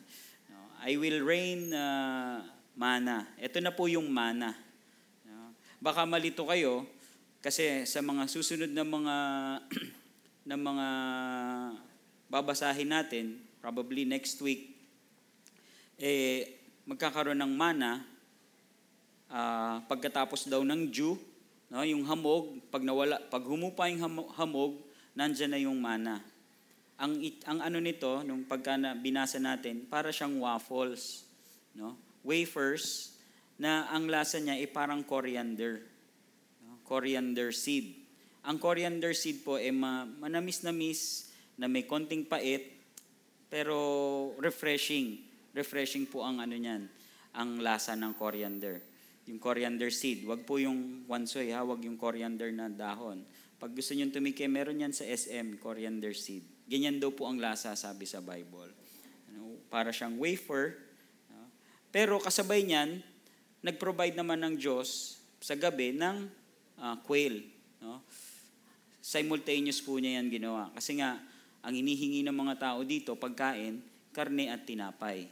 No? 0.52 0.58
I 0.84 1.00
will 1.00 1.24
rain 1.24 1.72
uh, 1.72 2.44
mana. 2.76 3.30
Ito 3.40 3.58
na 3.64 3.72
po 3.72 3.88
yung 3.88 4.12
mana. 4.12 4.52
No? 5.24 5.56
Baka 5.80 6.04
malito 6.04 6.44
kayo, 6.44 6.84
kasi 7.40 7.88
sa 7.88 8.04
mga 8.04 8.28
susunod 8.28 8.68
na 8.68 8.84
mga 8.84 9.16
na 10.48 10.56
mga 10.60 10.88
babasahin 12.30 12.94
natin, 12.94 13.42
probably 13.58 14.06
next 14.06 14.38
week, 14.40 14.70
eh, 15.98 16.56
magkakaroon 16.86 17.36
ng 17.42 17.52
mana 17.52 18.06
ah, 19.28 19.82
pagkatapos 19.84 20.46
daw 20.46 20.62
ng 20.62 20.88
dew, 20.88 21.18
no, 21.68 21.82
yung 21.82 22.06
hamog, 22.06 22.56
pag 22.70 22.86
nawala, 22.86 23.18
pag 23.28 23.42
humupa 23.42 23.90
yung 23.90 24.02
hamo- 24.06 24.30
hamog, 24.38 24.78
nandyan 25.12 25.50
na 25.50 25.60
yung 25.60 25.78
mana. 25.78 26.22
Ang, 26.96 27.18
it- 27.20 27.42
ang 27.44 27.58
ano 27.60 27.82
nito, 27.82 28.22
nung 28.22 28.46
pagka 28.46 28.78
na, 28.78 28.94
binasa 28.94 29.42
natin, 29.42 29.84
para 29.90 30.14
siyang 30.14 30.38
waffles, 30.38 31.26
no? 31.74 31.98
wafers, 32.22 33.14
na 33.60 33.88
ang 33.92 34.08
lasa 34.08 34.40
niya 34.40 34.56
ay 34.56 34.68
parang 34.72 35.04
coriander. 35.04 35.84
No? 36.64 36.80
Coriander 36.88 37.52
seed. 37.52 37.92
Ang 38.40 38.56
coriander 38.56 39.12
seed 39.12 39.44
po 39.44 39.60
ay 39.60 39.68
ma- 39.68 40.08
manamis-namis 40.08 41.29
na 41.60 41.68
may 41.68 41.84
konting 41.84 42.24
pait 42.24 42.80
pero 43.52 43.76
refreshing. 44.40 45.20
Refreshing 45.52 46.08
po 46.08 46.24
ang 46.24 46.40
ano 46.40 46.56
niyan, 46.56 46.88
ang 47.36 47.60
lasa 47.60 47.92
ng 47.98 48.16
coriander. 48.16 48.80
Yung 49.28 49.36
coriander 49.36 49.92
seed, 49.92 50.24
wag 50.24 50.48
po 50.48 50.56
yung 50.56 51.04
wansoy 51.04 51.52
ha, 51.52 51.60
wag 51.60 51.84
yung 51.84 52.00
coriander 52.00 52.48
na 52.54 52.72
dahon. 52.72 53.20
Pag 53.60 53.76
gusto 53.76 53.92
niyo 53.92 54.08
tumikim, 54.08 54.48
meron 54.48 54.80
yan 54.80 54.94
sa 54.96 55.04
SM, 55.04 55.60
coriander 55.60 56.16
seed. 56.16 56.46
Ganyan 56.64 56.96
daw 56.96 57.12
po 57.12 57.28
ang 57.28 57.36
lasa, 57.36 57.76
sabi 57.76 58.08
sa 58.08 58.24
Bible. 58.24 58.72
Ano, 59.28 59.60
para 59.68 59.92
siyang 59.92 60.16
wafer. 60.16 60.80
Pero 61.90 62.22
kasabay 62.22 62.62
niyan, 62.62 63.02
nag-provide 63.60 64.14
naman 64.14 64.40
ng 64.46 64.54
Diyos 64.56 65.18
sa 65.42 65.58
gabi 65.58 65.92
ng 65.92 66.30
ah, 66.78 66.96
quail. 67.02 67.42
No? 67.82 68.00
Simultaneous 69.02 69.82
po 69.82 69.98
niya 69.98 70.22
yan 70.22 70.30
ginawa. 70.30 70.70
Kasi 70.72 71.02
nga, 71.02 71.18
ang 71.60 71.74
inihingi 71.76 72.24
ng 72.24 72.36
mga 72.36 72.54
tao 72.56 72.80
dito, 72.84 73.16
pagkain, 73.16 73.80
karne 74.10 74.48
at 74.48 74.64
tinapay. 74.64 75.28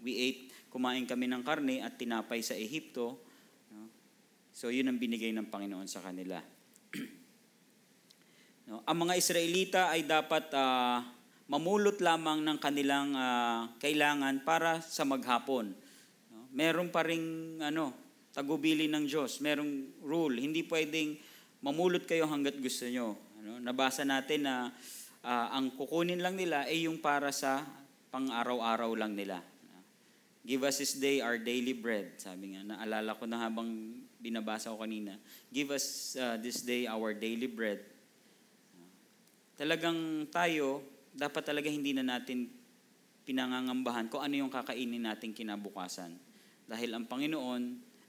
We 0.00 0.12
ate, 0.16 0.42
kumain 0.72 1.04
kami 1.04 1.28
ng 1.28 1.44
karne 1.44 1.84
at 1.84 2.00
tinapay 2.00 2.40
sa 2.40 2.56
Ehipto. 2.56 3.30
So, 4.50 4.68
yun 4.68 4.90
ang 4.90 4.98
binigay 4.98 5.30
ng 5.32 5.48
Panginoon 5.48 5.86
sa 5.86 6.02
kanila. 6.02 6.42
no? 8.68 8.82
Ang 8.84 9.08
mga 9.08 9.14
Israelita 9.16 9.88
ay 9.94 10.04
dapat 10.04 10.52
ah, 10.52 11.06
mamulot 11.46 12.02
lamang 12.02 12.42
ng 12.44 12.58
kanilang 12.58 13.14
ah, 13.14 13.70
kailangan 13.78 14.42
para 14.42 14.82
sa 14.82 15.06
maghapon. 15.06 15.70
No? 16.34 16.50
Meron 16.50 16.90
pa 16.90 17.06
ring 17.06 17.56
ano, 17.62 17.94
tagubili 18.34 18.90
ng 18.90 19.06
Diyos. 19.06 19.38
Merong 19.40 20.02
rule. 20.02 20.42
Hindi 20.42 20.66
pwedeng 20.66 21.16
mamulot 21.62 22.04
kayo 22.04 22.26
hanggat 22.26 22.58
gusto 22.58 22.84
nyo. 22.90 23.14
Ano? 23.40 23.62
Nabasa 23.62 24.02
natin 24.02 24.44
na 24.44 24.74
ah, 25.24 25.52
ang 25.52 25.74
kukunin 25.74 26.20
lang 26.20 26.36
nila 26.36 26.68
ay 26.68 26.88
yung 26.88 27.00
para 27.00 27.32
sa 27.32 27.64
pang-araw-araw 28.10 28.90
lang 28.98 29.14
nila. 29.14 29.40
Give 30.40 30.64
us 30.64 30.80
this 30.80 30.96
day 30.96 31.20
our 31.20 31.36
daily 31.36 31.76
bread. 31.76 32.16
Sabi 32.16 32.56
nga, 32.56 32.64
naalala 32.64 33.12
ko 33.12 33.28
na 33.28 33.44
habang 33.44 33.68
binabasa 34.16 34.72
ko 34.72 34.80
kanina. 34.80 35.20
Give 35.52 35.76
us 35.76 36.16
uh, 36.16 36.40
this 36.40 36.64
day 36.64 36.88
our 36.88 37.12
daily 37.12 37.46
bread. 37.46 37.84
Talagang 39.60 40.24
tayo, 40.32 40.80
dapat 41.12 41.44
talaga 41.44 41.68
hindi 41.68 41.92
na 41.92 42.00
natin 42.00 42.48
pinangangambahan 43.28 44.08
kung 44.08 44.24
ano 44.24 44.34
yung 44.40 44.48
kakainin 44.48 45.04
natin 45.04 45.36
kinabukasan. 45.36 46.16
Dahil 46.64 46.96
ang 46.96 47.04
Panginoon 47.04 47.62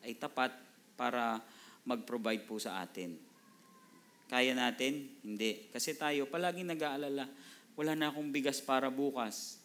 ay 0.07 0.15
tapat 0.15 0.55
para 0.95 1.43
mag-provide 1.83 2.47
po 2.47 2.55
sa 2.57 2.79
atin. 2.79 3.19
Kaya 4.31 4.55
natin? 4.55 5.11
Hindi. 5.27 5.67
Kasi 5.75 5.91
tayo 5.99 6.23
palaging 6.31 6.71
nag-aalala, 6.71 7.27
wala 7.75 7.93
na 7.99 8.07
akong 8.07 8.31
bigas 8.31 8.63
para 8.63 8.87
bukas. 8.87 9.59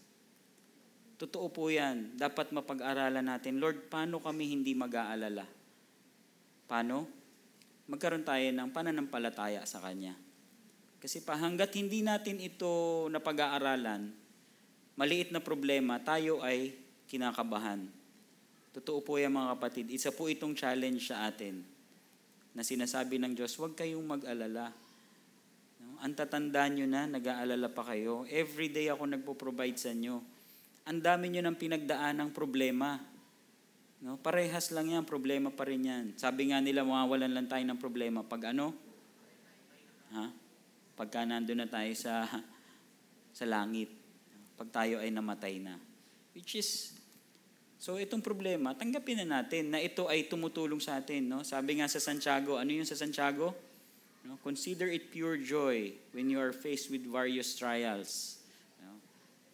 Totoo 1.23 1.47
po 1.55 1.71
yan. 1.71 2.19
Dapat 2.19 2.51
mapag-aralan 2.51 3.23
natin, 3.23 3.63
Lord, 3.63 3.87
paano 3.87 4.19
kami 4.19 4.51
hindi 4.51 4.75
mag-aalala? 4.75 5.47
Paano? 6.67 7.07
Magkaroon 7.87 8.27
tayo 8.27 8.43
ng 8.43 8.75
pananampalataya 8.75 9.63
sa 9.63 9.79
Kanya. 9.79 10.19
Kasi 10.99 11.23
pa 11.23 11.39
hanggat 11.39 11.71
hindi 11.79 12.03
natin 12.03 12.43
ito 12.43 13.07
napag-aaralan, 13.15 14.11
maliit 14.99 15.31
na 15.31 15.39
problema, 15.39 16.03
tayo 16.03 16.43
ay 16.43 16.75
kinakabahan. 17.07 17.87
Totoo 18.75 18.99
po 18.99 19.15
yan 19.15 19.31
mga 19.31 19.55
kapatid. 19.55 19.95
Isa 19.95 20.11
po 20.11 20.27
itong 20.27 20.59
challenge 20.59 21.07
sa 21.15 21.31
atin 21.31 21.76
na 22.57 22.65
sinasabi 22.65 23.21
ng 23.21 23.37
Diyos, 23.37 23.53
huwag 23.61 23.77
kayong 23.77 24.01
mag-alala. 24.01 24.73
No? 25.77 26.01
Ang 26.01 26.17
tatandaan 26.17 26.73
nyo 26.81 26.87
na, 26.89 27.05
nag-aalala 27.05 27.69
pa 27.69 27.85
kayo. 27.85 28.25
Every 28.33 28.73
day 28.73 28.89
ako 28.89 29.05
nagpo-provide 29.05 29.77
sa 29.77 29.93
inyo. 29.93 30.17
Ang 30.89 31.05
dami 31.05 31.29
nyo 31.29 31.45
ng 31.45 31.61
pinagdaan 31.61 32.17
ng 32.17 32.31
problema. 32.33 32.97
No? 34.01 34.17
Parehas 34.17 34.73
lang 34.73 34.89
yan, 34.89 35.05
problema 35.05 35.53
pa 35.53 35.69
rin 35.69 35.85
yan. 35.85 36.07
Sabi 36.17 36.49
nga 36.49 36.65
nila, 36.65 36.81
mawawalan 36.81 37.37
lang 37.37 37.45
tayo 37.45 37.61
ng 37.69 37.77
problema. 37.77 38.25
Pag 38.25 38.57
ano? 38.57 38.73
Ha? 40.17 40.25
Pagka 40.97 41.29
nandun 41.29 41.61
na 41.61 41.69
tayo 41.69 41.93
sa, 41.93 42.25
sa 43.39 43.45
langit. 43.45 43.93
Pag 44.57 44.73
tayo 44.73 45.05
ay 45.05 45.13
namatay 45.13 45.61
na. 45.61 45.77
Which 46.33 46.57
is, 46.57 46.97
so 47.77 48.01
itong 48.01 48.25
problema, 48.25 48.73
tanggapin 48.73 49.23
na 49.25 49.41
natin 49.41 49.73
na 49.73 49.79
ito 49.81 50.09
ay 50.09 50.27
tumutulong 50.27 50.81
sa 50.81 50.99
atin. 50.99 51.29
No? 51.29 51.45
Sabi 51.45 51.81
nga 51.81 51.87
sa 51.87 52.01
Santiago, 52.01 52.57
ano 52.57 52.73
yung 52.73 52.89
sa 52.89 52.97
Santiago? 52.97 53.53
No? 54.25 54.41
Consider 54.43 54.91
it 54.91 55.13
pure 55.13 55.39
joy 55.39 55.95
when 56.17 56.27
you 56.33 56.41
are 56.41 56.51
faced 56.51 56.89
with 56.89 57.07
various 57.07 57.55
trials. 57.55 58.41
No? 58.81 58.97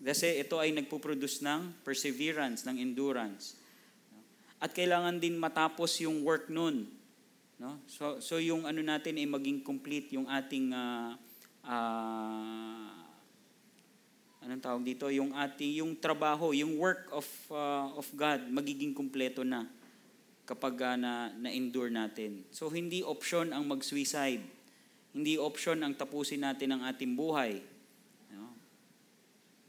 Kasi 0.01 0.39
ito 0.41 0.57
ay 0.57 0.73
nagpuproduce 0.73 1.43
ng 1.45 1.83
perseverance, 1.83 2.65
ng 2.65 2.79
endurance. 2.79 3.59
No? 4.15 4.23
At 4.63 4.71
kailangan 4.73 5.19
din 5.19 5.37
matapos 5.37 5.99
yung 6.01 6.23
work 6.23 6.47
nun. 6.47 6.87
No? 7.59 7.79
So, 7.91 8.23
so 8.23 8.39
yung 8.39 8.67
ano 8.67 8.81
natin 8.81 9.19
ay 9.19 9.27
maging 9.27 9.67
complete 9.67 10.15
yung 10.15 10.31
ating 10.31 10.71
ah, 10.75 11.15
ah, 11.67 13.02
anong 14.43 14.63
tawag 14.63 14.83
dito, 14.83 15.07
yung 15.09 15.31
ating 15.33 15.79
yung 15.79 15.95
trabaho, 15.95 16.51
yung 16.51 16.75
work 16.77 17.07
of 17.15 17.27
ah, 17.55 17.89
of 17.95 18.07
God 18.13 18.51
magiging 18.51 18.91
kumpleto 18.91 19.47
na 19.47 19.67
kapag 20.43 20.75
ah, 20.83 20.99
na 20.99 21.31
na-endure 21.39 21.89
natin. 21.89 22.43
So 22.51 22.67
hindi 22.67 23.07
option 23.07 23.55
ang 23.55 23.65
mag-suicide. 23.71 24.43
Hindi 25.13 25.37
option 25.37 25.85
ang 25.85 25.95
tapusin 25.95 26.43
natin 26.43 26.75
ang 26.75 26.83
ating 26.89 27.15
buhay. 27.15 27.61
No? 28.33 28.49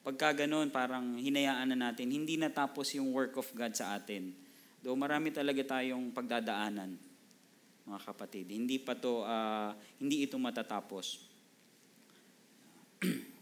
Pagka 0.02 0.48
ganun, 0.48 0.72
parang 0.72 1.20
hinayaan 1.20 1.76
na 1.76 1.92
natin, 1.92 2.10
hindi 2.10 2.40
natapos 2.40 2.96
yung 2.96 3.12
work 3.12 3.36
of 3.38 3.48
God 3.52 3.76
sa 3.76 3.94
atin. 4.00 4.32
Though 4.80 4.96
marami 4.96 5.32
talaga 5.36 5.80
tayong 5.80 6.12
pagdadaanan, 6.16 6.96
mga 7.84 8.00
kapatid. 8.08 8.48
Hindi 8.52 8.80
pa 8.80 8.96
to, 8.96 9.24
ah, 9.28 9.76
hindi 10.00 10.24
ito 10.24 10.40
matatapos. 10.40 11.30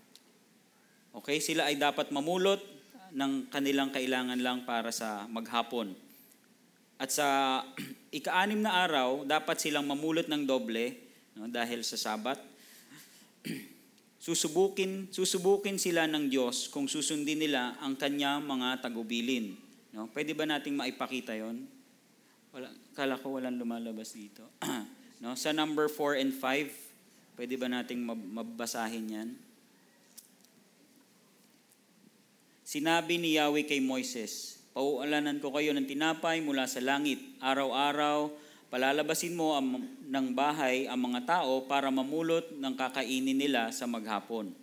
okay, 1.15 1.43
sila 1.43 1.67
ay 1.67 1.75
dapat 1.79 2.09
mamulot 2.11 2.59
ng 3.11 3.51
kanilang 3.51 3.91
kailangan 3.91 4.39
lang 4.39 4.63
para 4.63 4.89
sa 4.89 5.27
maghapon. 5.27 5.91
At 7.01 7.11
sa 7.11 7.61
ika-anim 8.17 8.61
na 8.61 8.87
araw, 8.87 9.27
dapat 9.27 9.59
silang 9.59 9.87
mamulot 9.87 10.29
ng 10.31 10.47
doble 10.47 10.95
no, 11.35 11.49
dahil 11.51 11.83
sa 11.83 11.99
sabat. 11.99 12.39
susubukin, 14.21 15.09
susubukin 15.09 15.81
sila 15.81 16.05
ng 16.05 16.29
Diyos 16.29 16.69
kung 16.69 16.85
susundin 16.85 17.41
nila 17.41 17.73
ang 17.81 17.97
kanyang 17.97 18.45
mga 18.45 18.85
tagubilin. 18.85 19.57
No? 19.91 20.07
Pwede 20.13 20.37
ba 20.37 20.45
nating 20.45 20.77
maipakita 20.77 21.33
yon? 21.33 21.65
Wala, 22.53 22.69
kala 22.93 23.17
ko 23.17 23.41
walang 23.41 23.57
lumalabas 23.57 24.13
dito. 24.13 24.45
no? 25.25 25.33
Sa 25.33 25.49
number 25.51 25.89
4 25.89 26.21
and 26.21 26.37
5, 26.37 27.35
pwede 27.41 27.53
ba 27.57 27.65
nating 27.65 28.05
mab- 28.05 28.29
mabasahin 28.45 29.09
yan? 29.09 29.29
Sinabi 32.71 33.19
ni 33.19 33.35
Yahweh 33.35 33.67
kay 33.67 33.83
Moises, 33.83 34.63
Pauulanan 34.71 35.43
ko 35.43 35.51
kayo 35.51 35.75
ng 35.75 35.83
tinapay 35.83 36.39
mula 36.39 36.63
sa 36.71 36.79
langit. 36.79 37.19
Araw-araw, 37.43 38.31
palalabasin 38.71 39.35
mo 39.35 39.59
ang, 39.59 39.83
ng 40.07 40.27
bahay 40.31 40.87
ang 40.87 41.11
mga 41.11 41.27
tao 41.27 41.67
para 41.67 41.91
mamulot 41.91 42.55
ng 42.55 42.71
kakainin 42.71 43.35
nila 43.35 43.75
sa 43.75 43.91
maghapon. 43.91 44.55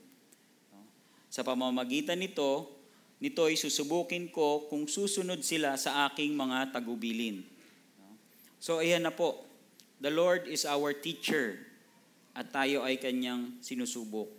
Sa 1.29 1.45
pamamagitan 1.45 2.17
nito, 2.17 2.73
nito'y 3.21 3.61
susubukin 3.61 4.33
ko 4.33 4.65
kung 4.73 4.89
susunod 4.89 5.45
sila 5.45 5.77
sa 5.77 6.09
aking 6.09 6.33
mga 6.33 6.73
tagubilin. 6.73 7.45
So 8.57 8.81
ayan 8.81 9.05
na 9.05 9.13
po. 9.13 9.45
The 10.01 10.09
Lord 10.09 10.49
is 10.49 10.65
our 10.65 10.97
teacher 10.97 11.61
at 12.33 12.57
tayo 12.57 12.89
ay 12.89 12.97
kanyang 12.97 13.61
sinusubok. 13.61 14.33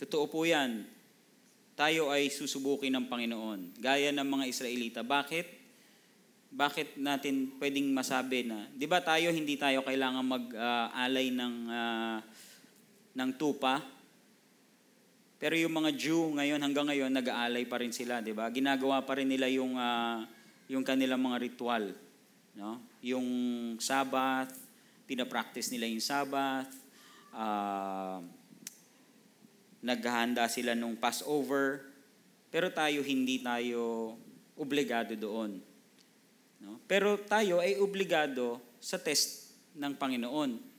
Totoo 0.00 0.24
po 0.32 0.48
yan. 0.48 1.01
Tayo 1.72 2.12
ay 2.12 2.28
susubukin 2.28 2.92
ng 2.92 3.08
Panginoon. 3.08 3.80
Gaya 3.80 4.12
ng 4.12 4.28
mga 4.28 4.44
Israelita. 4.48 5.00
Bakit? 5.00 5.64
Bakit 6.52 7.00
natin 7.00 7.56
pwedeng 7.56 7.88
masabi 7.96 8.44
na, 8.44 8.68
di 8.76 8.84
ba 8.84 9.00
tayo, 9.00 9.32
hindi 9.32 9.56
tayo 9.56 9.80
kailangan 9.80 10.20
mag-alay 10.20 11.32
ng, 11.32 11.54
ah, 11.72 12.20
ng 13.16 13.30
tupa? 13.40 13.80
Pero 15.40 15.56
yung 15.56 15.72
mga 15.72 15.90
Jew 15.96 16.28
ngayon, 16.36 16.60
hanggang 16.60 16.86
ngayon, 16.92 17.08
nag-aalay 17.08 17.64
pa 17.64 17.80
rin 17.80 17.90
sila, 17.90 18.20
di 18.20 18.36
ba? 18.36 18.52
Ginagawa 18.52 19.00
pa 19.02 19.16
rin 19.16 19.32
nila 19.32 19.48
yung, 19.48 19.80
ah, 19.80 20.28
yung 20.68 20.84
kanilang 20.84 21.24
mga 21.24 21.40
ritual. 21.40 21.96
No? 22.52 22.84
Yung 23.00 23.26
Sabbath, 23.80 24.52
pinapractice 25.08 25.72
nila 25.72 25.88
yung 25.88 26.04
Sabbath, 26.04 26.68
ah, 27.32 28.20
naghahanda 29.82 30.46
sila 30.46 30.78
nung 30.78 30.94
Passover, 30.94 31.82
pero 32.48 32.70
tayo 32.70 33.02
hindi 33.02 33.42
tayo 33.42 34.14
obligado 34.54 35.18
doon. 35.18 35.58
No? 36.62 36.78
Pero 36.86 37.18
tayo 37.18 37.58
ay 37.58 37.76
obligado 37.82 38.62
sa 38.78 38.96
test 38.96 39.50
ng 39.74 39.98
Panginoon. 39.98 40.70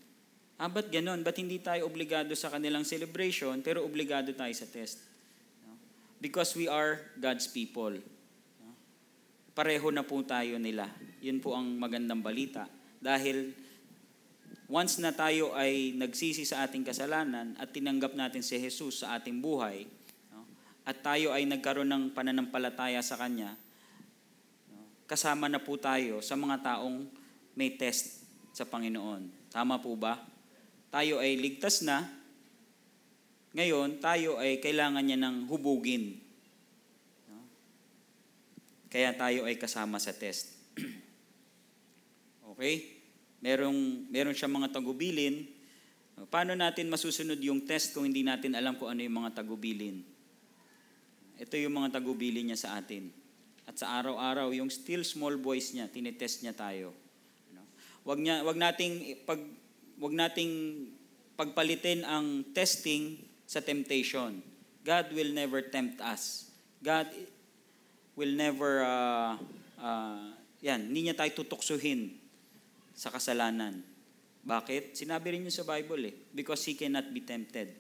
Ah, 0.56 0.72
ba't 0.72 0.88
ganon? 0.88 1.20
Ba't 1.20 1.36
hindi 1.36 1.60
tayo 1.60 1.84
obligado 1.84 2.32
sa 2.40 2.48
kanilang 2.48 2.88
celebration, 2.88 3.60
pero 3.60 3.84
obligado 3.84 4.32
tayo 4.32 4.54
sa 4.56 4.64
test? 4.64 5.04
No? 5.68 5.76
Because 6.24 6.56
we 6.56 6.72
are 6.72 7.04
God's 7.20 7.52
people. 7.52 8.00
No? 8.64 8.72
Pareho 9.52 9.92
na 9.92 10.08
po 10.08 10.24
tayo 10.24 10.56
nila. 10.56 10.88
Yun 11.20 11.44
po 11.44 11.52
ang 11.52 11.68
magandang 11.76 12.24
balita. 12.24 12.72
Dahil 13.04 13.52
once 14.74 14.98
na 14.98 15.14
tayo 15.14 15.54
ay 15.54 15.94
nagsisi 15.94 16.50
sa 16.50 16.66
ating 16.66 16.82
kasalanan 16.82 17.54
at 17.62 17.70
tinanggap 17.70 18.18
natin 18.18 18.42
si 18.42 18.58
Jesus 18.58 19.06
sa 19.06 19.14
ating 19.22 19.38
buhay, 19.38 19.86
no? 20.34 20.50
at 20.82 20.98
tayo 21.06 21.30
ay 21.30 21.46
nagkaroon 21.46 21.86
ng 21.86 22.04
pananampalataya 22.18 22.98
sa 23.06 23.14
Kanya, 23.22 23.54
no? 24.74 25.06
kasama 25.06 25.46
na 25.46 25.62
po 25.62 25.78
tayo 25.78 26.26
sa 26.26 26.34
mga 26.34 26.66
taong 26.66 27.06
may 27.54 27.78
test 27.78 28.26
sa 28.50 28.66
Panginoon. 28.66 29.54
Tama 29.54 29.78
po 29.78 29.94
ba? 29.94 30.18
Tayo 30.90 31.22
ay 31.22 31.38
ligtas 31.38 31.86
na, 31.86 32.10
ngayon 33.54 34.02
tayo 34.02 34.42
ay 34.42 34.58
kailangan 34.58 35.06
niya 35.06 35.22
ng 35.22 35.54
hubugin. 35.54 36.18
No? 37.30 37.46
Kaya 38.90 39.14
tayo 39.14 39.46
ay 39.46 39.54
kasama 39.62 40.02
sa 40.02 40.18
test. 40.18 40.58
okay? 42.50 42.93
Merong, 43.44 44.08
meron 44.08 44.32
siya 44.32 44.48
mga 44.48 44.72
tagubilin. 44.72 45.44
Paano 46.32 46.56
natin 46.56 46.88
masusunod 46.88 47.36
yung 47.44 47.68
test 47.68 47.92
kung 47.92 48.08
hindi 48.08 48.24
natin 48.24 48.56
alam 48.56 48.80
kung 48.80 48.88
ano 48.88 49.04
yung 49.04 49.20
mga 49.20 49.44
tagubilin? 49.44 50.00
Ito 51.36 51.60
yung 51.60 51.76
mga 51.76 52.00
tagubilin 52.00 52.48
niya 52.48 52.64
sa 52.64 52.80
atin. 52.80 53.12
At 53.68 53.76
sa 53.76 54.00
araw-araw, 54.00 54.56
yung 54.56 54.72
still 54.72 55.04
small 55.04 55.36
voice 55.36 55.76
niya, 55.76 55.92
tinetest 55.92 56.40
niya 56.40 56.56
tayo. 56.56 56.96
Ano? 57.52 57.68
Wag, 58.08 58.20
niya, 58.24 58.48
wag 58.48 58.56
nating 58.56 59.28
pag 59.28 59.40
wag 60.00 60.14
nating 60.16 60.52
pagpalitin 61.36 62.08
ang 62.08 62.48
testing 62.56 63.20
sa 63.44 63.60
temptation. 63.60 64.40
God 64.84 65.12
will 65.12 65.32
never 65.32 65.60
tempt 65.64 66.00
us. 66.00 66.52
God 66.84 67.08
will 68.16 68.32
never 68.36 68.84
uh, 68.84 69.36
uh, 69.80 70.32
yan, 70.64 70.92
hindi 70.92 71.10
niya 71.10 71.16
tayo 71.18 71.44
tutuksuhin 71.44 72.23
sa 72.94 73.10
kasalanan. 73.10 73.82
Bakit? 74.44 74.94
Sinabi 74.94 75.34
rin 75.34 75.46
yun 75.46 75.54
sa 75.54 75.66
Bible 75.66 76.14
eh. 76.14 76.16
Because 76.34 76.62
He 76.68 76.78
cannot 76.78 77.10
be 77.10 77.24
tempted. 77.24 77.74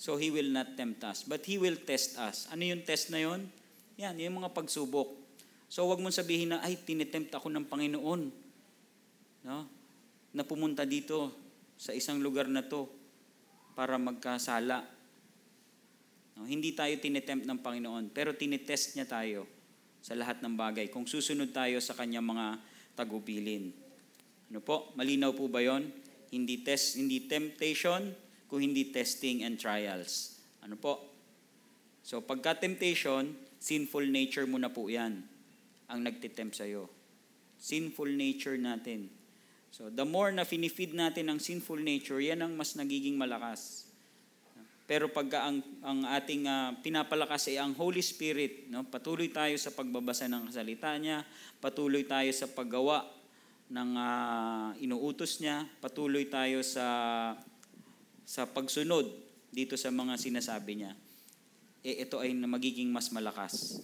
So 0.00 0.16
He 0.16 0.32
will 0.32 0.48
not 0.48 0.76
tempt 0.76 1.04
us. 1.04 1.24
But 1.24 1.44
He 1.46 1.56
will 1.56 1.76
test 1.80 2.16
us. 2.20 2.48
Ano 2.52 2.64
yung 2.64 2.82
test 2.84 3.12
na 3.12 3.20
yon? 3.20 3.48
Yan, 4.00 4.16
yung 4.18 4.40
mga 4.42 4.50
pagsubok. 4.56 5.12
So 5.70 5.86
wag 5.86 6.02
mong 6.02 6.16
sabihin 6.16 6.56
na, 6.56 6.64
ay, 6.64 6.74
tinetempt 6.80 7.30
ako 7.30 7.52
ng 7.52 7.68
Panginoon. 7.70 8.22
No? 9.46 9.58
Na 10.34 10.42
pumunta 10.42 10.82
dito 10.82 11.30
sa 11.78 11.94
isang 11.94 12.18
lugar 12.18 12.50
na 12.50 12.66
to 12.66 12.90
para 13.78 13.94
magkasala. 14.00 14.82
No? 16.34 16.48
Hindi 16.48 16.74
tayo 16.74 16.96
tinetempt 16.98 17.46
ng 17.46 17.60
Panginoon, 17.62 18.10
pero 18.10 18.34
tinetest 18.34 18.98
niya 18.98 19.06
tayo 19.06 19.46
sa 20.02 20.16
lahat 20.16 20.42
ng 20.42 20.56
bagay. 20.58 20.88
Kung 20.90 21.06
susunod 21.06 21.54
tayo 21.54 21.78
sa 21.78 21.94
kanyang 21.94 22.26
mga 22.26 22.46
tagubilin. 22.98 23.70
Ano 24.50 24.60
po? 24.60 24.90
Malinaw 24.98 25.30
po 25.32 25.46
ba 25.46 25.62
'yon? 25.62 25.86
Hindi 26.34 26.66
test, 26.66 26.98
hindi 26.98 27.30
temptation, 27.30 28.10
kung 28.50 28.66
hindi 28.66 28.90
testing 28.90 29.46
and 29.46 29.62
trials. 29.62 30.42
Ano 30.66 30.74
po? 30.74 30.98
So 32.02 32.18
pagka 32.18 32.58
temptation, 32.58 33.38
sinful 33.62 34.10
nature 34.10 34.50
mo 34.50 34.58
na 34.58 34.68
po 34.68 34.90
'yan 34.90 35.22
ang 35.86 36.00
nagtitempt 36.02 36.58
sa 36.58 36.66
iyo. 36.66 36.90
Sinful 37.62 38.10
nature 38.10 38.58
natin. 38.58 39.06
So 39.70 39.86
the 39.86 40.02
more 40.02 40.34
na 40.34 40.42
finifeed 40.42 40.98
natin 40.98 41.30
ang 41.30 41.38
sinful 41.38 41.78
nature, 41.78 42.18
yan 42.18 42.42
ang 42.42 42.58
mas 42.58 42.74
nagiging 42.74 43.14
malakas. 43.14 43.86
Pero 44.90 45.06
pagka 45.06 45.46
ang, 45.46 45.62
ang 45.86 46.02
ating 46.02 46.50
uh, 46.50 46.74
pinapalakas 46.82 47.46
ay 47.46 47.62
ang 47.62 47.78
Holy 47.78 48.02
Spirit, 48.02 48.66
no? 48.66 48.82
patuloy 48.82 49.30
tayo 49.30 49.54
sa 49.54 49.70
pagbabasa 49.70 50.26
ng 50.26 50.50
salita 50.50 50.90
niya, 50.98 51.22
patuloy 51.62 52.02
tayo 52.02 52.26
sa 52.34 52.50
paggawa 52.50 53.06
ng 53.70 53.90
uh, 53.94 54.74
inuutos 54.82 55.38
niya, 55.38 55.62
patuloy 55.78 56.26
tayo 56.26 56.58
sa 56.66 56.86
sa 58.26 58.46
pagsunod 58.46 59.06
dito 59.50 59.78
sa 59.78 59.94
mga 59.94 60.18
sinasabi 60.18 60.82
niya. 60.82 60.92
Eh 61.86 62.02
ito 62.02 62.18
ay 62.18 62.34
magiging 62.34 62.90
mas 62.90 63.14
malakas. 63.14 63.78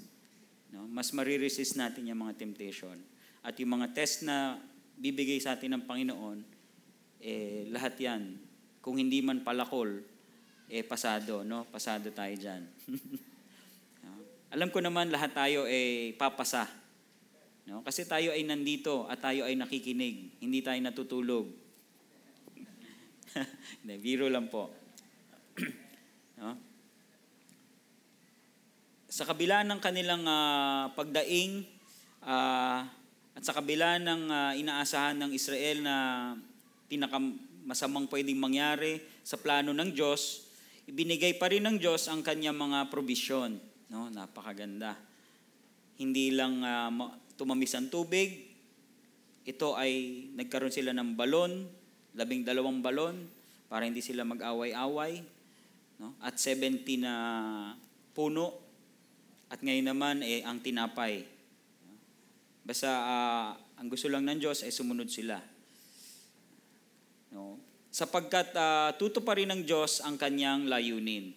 No? 0.75 0.90
Mas 0.90 1.14
mariresist 1.14 1.79
natin 1.79 2.11
yung 2.11 2.27
mga 2.27 2.35
temptation. 2.35 2.99
At 3.46 3.55
yung 3.62 3.79
mga 3.79 3.94
test 3.94 4.27
na 4.27 4.59
bibigay 4.99 5.38
sa 5.38 5.55
atin 5.55 5.79
ng 5.79 5.87
Panginoon, 5.87 6.38
eh 7.22 7.70
lahat 7.70 7.94
'yan. 7.99 8.22
Kung 8.83 8.99
hindi 8.99 9.22
man 9.22 9.46
palakol, 9.46 10.03
eh 10.66 10.83
pasado, 10.83 11.46
no? 11.46 11.62
Pasado 11.70 12.11
tayo 12.11 12.35
diyan. 12.35 12.62
Alam 14.55 14.70
ko 14.70 14.83
naman 14.83 15.11
lahat 15.14 15.35
tayo 15.35 15.66
eh 15.66 16.14
papasa 16.18 16.86
No? 17.66 17.83
Kasi 17.83 18.07
tayo 18.07 18.31
ay 18.31 18.46
nandito 18.46 19.11
at 19.11 19.18
tayo 19.18 19.42
ay 19.42 19.59
nakikinig. 19.59 20.38
Hindi 20.38 20.62
tayo 20.62 20.79
natutulog. 20.79 21.46
Biro 24.07 24.31
lang 24.31 24.46
po. 24.46 24.70
no? 26.40 26.55
Sa 29.11 29.26
kabila 29.26 29.66
ng 29.66 29.81
kanilang 29.83 30.22
uh, 30.29 30.92
pagdaing 30.94 31.66
uh, 32.22 32.87
at 33.37 33.42
sa 33.44 33.52
kabila 33.52 33.98
ng 33.98 34.22
uh, 34.31 34.52
inaasahan 34.57 35.18
ng 35.18 35.31
Israel 35.35 35.83
na 35.83 35.96
pinakamasamang 36.87 38.07
pwedeng 38.09 38.38
mangyari 38.38 39.02
sa 39.26 39.37
plano 39.37 39.74
ng 39.74 39.90
Diyos, 39.90 40.46
ibinigay 40.87 41.35
pa 41.35 41.50
rin 41.50 41.66
ng 41.66 41.76
Diyos 41.83 42.07
ang 42.07 42.22
kanyang 42.22 42.57
mga 42.57 42.88
provision. 42.94 43.59
No? 43.90 44.07
Napakaganda. 44.07 44.94
Hindi 45.96 46.37
lang 46.37 46.62
uh, 46.62 47.25
tumamis 47.37 47.77
ang 47.77 47.92
tubig. 47.92 48.49
Ito 49.46 49.79
ay 49.79 50.27
nagkaroon 50.35 50.75
sila 50.75 50.90
ng 50.96 51.14
balon, 51.14 51.68
labing 52.16 52.42
dalawang 52.42 52.83
balon, 52.83 53.29
para 53.70 53.87
hindi 53.87 54.03
sila 54.03 54.27
mag-away-away. 54.27 55.22
No? 56.03 56.16
At 56.18 56.40
70 56.40 56.83
na 57.05 57.14
puno. 58.16 58.57
At 59.46 59.62
ngayon 59.62 59.87
naman, 59.87 60.27
eh, 60.27 60.42
ang 60.42 60.59
tinapay. 60.59 61.22
Basta 62.66 62.90
uh, 62.90 63.49
ang 63.79 63.87
gusto 63.87 64.11
lang 64.11 64.27
ng 64.27 64.42
Diyos 64.42 64.66
ay 64.66 64.75
sumunod 64.75 65.07
sila. 65.07 65.38
No? 67.31 67.62
Sapagkat 67.94 68.51
uh, 68.59 68.90
tuto 68.99 69.22
pa 69.22 69.38
rin 69.38 69.46
ng 69.53 69.62
Diyos 69.62 70.03
ang 70.03 70.18
kanyang 70.18 70.66
layunin. 70.66 71.31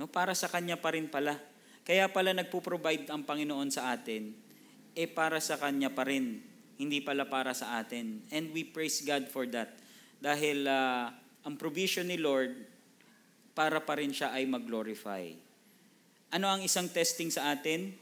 No? 0.00 0.08
Para 0.08 0.32
sa 0.32 0.48
kanya 0.48 0.80
pa 0.80 0.96
rin 0.96 1.12
pala. 1.12 1.36
Kaya 1.84 2.08
pala 2.08 2.32
nagpo-provide 2.32 3.12
ang 3.12 3.26
Panginoon 3.26 3.68
sa 3.68 3.92
atin 3.92 4.49
eh 4.94 5.10
para 5.10 5.38
sa 5.38 5.60
Kanya 5.60 5.92
pa 5.92 6.06
rin, 6.06 6.42
hindi 6.80 7.04
pala 7.04 7.28
para 7.28 7.52
sa 7.52 7.78
atin. 7.78 8.24
And 8.32 8.50
we 8.56 8.64
praise 8.64 9.04
God 9.04 9.28
for 9.28 9.44
that. 9.52 9.76
Dahil 10.20 10.64
uh, 10.64 11.12
ang 11.44 11.54
provision 11.56 12.08
ni 12.08 12.16
Lord, 12.16 12.56
para 13.52 13.82
pa 13.82 13.98
rin 13.98 14.14
siya 14.14 14.32
ay 14.32 14.48
mag-glorify. 14.48 15.36
Ano 16.30 16.46
ang 16.48 16.62
isang 16.64 16.88
testing 16.88 17.28
sa 17.28 17.52
atin? 17.52 17.92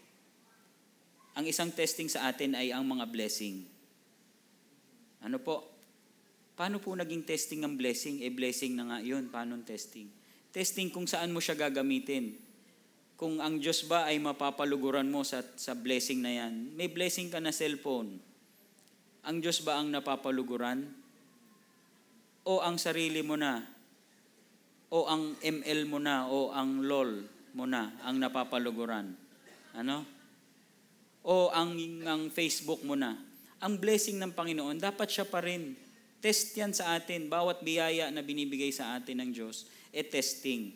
Ang 1.35 1.45
isang 1.49 1.73
testing 1.73 2.07
sa 2.07 2.29
atin 2.29 2.55
ay 2.55 2.71
ang 2.71 2.85
mga 2.85 3.09
blessing. 3.09 3.67
Ano 5.25 5.43
po? 5.43 5.67
Paano 6.55 6.83
po 6.83 6.95
naging 6.95 7.27
testing 7.27 7.63
ng 7.63 7.75
blessing? 7.79 8.23
Eh 8.23 8.31
blessing 8.31 8.75
na 8.79 8.85
nga 8.91 8.99
yun. 9.03 9.31
Paano 9.31 9.59
testing? 9.63 10.11
Testing 10.51 10.91
kung 10.91 11.07
saan 11.07 11.31
mo 11.31 11.39
siya 11.39 11.55
gagamitin. 11.55 12.35
Kung 13.19 13.43
ang 13.43 13.59
Diyos 13.59 13.83
ba 13.91 14.07
ay 14.07 14.23
mapapaluguran 14.23 15.11
mo 15.11 15.27
sa, 15.27 15.43
sa 15.59 15.75
blessing 15.75 16.23
na 16.23 16.39
yan. 16.39 16.71
May 16.79 16.87
blessing 16.87 17.35
ka 17.35 17.43
na 17.43 17.51
cellphone. 17.51 18.23
Ang 19.27 19.43
Diyos 19.43 19.59
ba 19.67 19.83
ang 19.83 19.91
napapaluguran? 19.91 20.87
O 22.47 22.63
ang 22.63 22.79
sarili 22.79 23.27
mo 23.27 23.35
na? 23.35 23.67
O 24.95 25.11
ang 25.11 25.35
ML 25.43 25.83
mo 25.91 25.99
na? 25.99 26.31
O 26.31 26.55
ang 26.55 26.87
LOL 26.87 27.27
mo 27.59 27.67
na 27.67 27.91
ang 28.07 28.23
napapaluguran? 28.23 29.11
Ano? 29.75 30.07
O 31.27 31.51
ang, 31.51 31.75
ang 32.07 32.31
Facebook 32.31 32.87
mo 32.87 32.95
na? 32.95 33.19
Ang 33.59 33.83
blessing 33.83 34.23
ng 34.23 34.31
Panginoon, 34.31 34.79
dapat 34.79 35.11
siya 35.11 35.27
pa 35.27 35.43
rin. 35.43 35.75
Test 36.23 36.55
yan 36.55 36.71
sa 36.71 36.95
atin. 36.95 37.27
Bawat 37.27 37.67
biyaya 37.67 38.15
na 38.15 38.23
binibigay 38.23 38.71
sa 38.71 38.95
atin 38.95 39.27
ng 39.27 39.31
Diyos, 39.35 39.67
e 39.91 40.07
testing. 40.07 40.71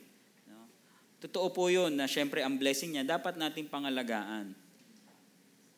Totoo 1.23 1.55
po 1.55 1.71
yun 1.71 1.95
na 1.95 2.11
syempre 2.11 2.43
ang 2.43 2.59
blessing 2.59 2.99
niya, 2.99 3.07
dapat 3.07 3.39
nating 3.39 3.71
pangalagaan. 3.71 4.59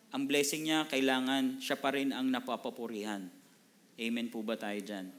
Ang 0.09 0.25
blessing 0.25 0.65
niya, 0.65 0.89
kailangan 0.89 1.61
siya 1.61 1.77
pa 1.77 1.93
rin 1.93 2.17
ang 2.17 2.33
napapapurihan. 2.33 3.29
Amen 4.01 4.33
po 4.33 4.41
ba 4.41 4.57
tayo 4.57 4.81
dyan? 4.81 5.13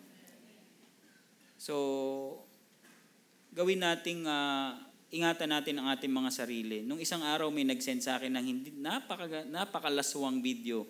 So, 1.62 1.76
gawin 3.54 3.86
nating, 3.86 4.26
ah, 4.26 4.74
ingatan 5.14 5.54
natin 5.54 5.76
ang 5.78 5.94
ating 5.94 6.10
mga 6.10 6.32
sarili. 6.34 6.82
Nung 6.82 6.98
isang 6.98 7.22
araw 7.22 7.54
may 7.54 7.64
nag-send 7.64 8.02
sa 8.02 8.18
akin 8.18 8.34
ng 8.34 8.46
hindi, 8.46 8.70
napaka, 8.74 9.46
napakalaswang 9.46 10.42
video. 10.42 10.90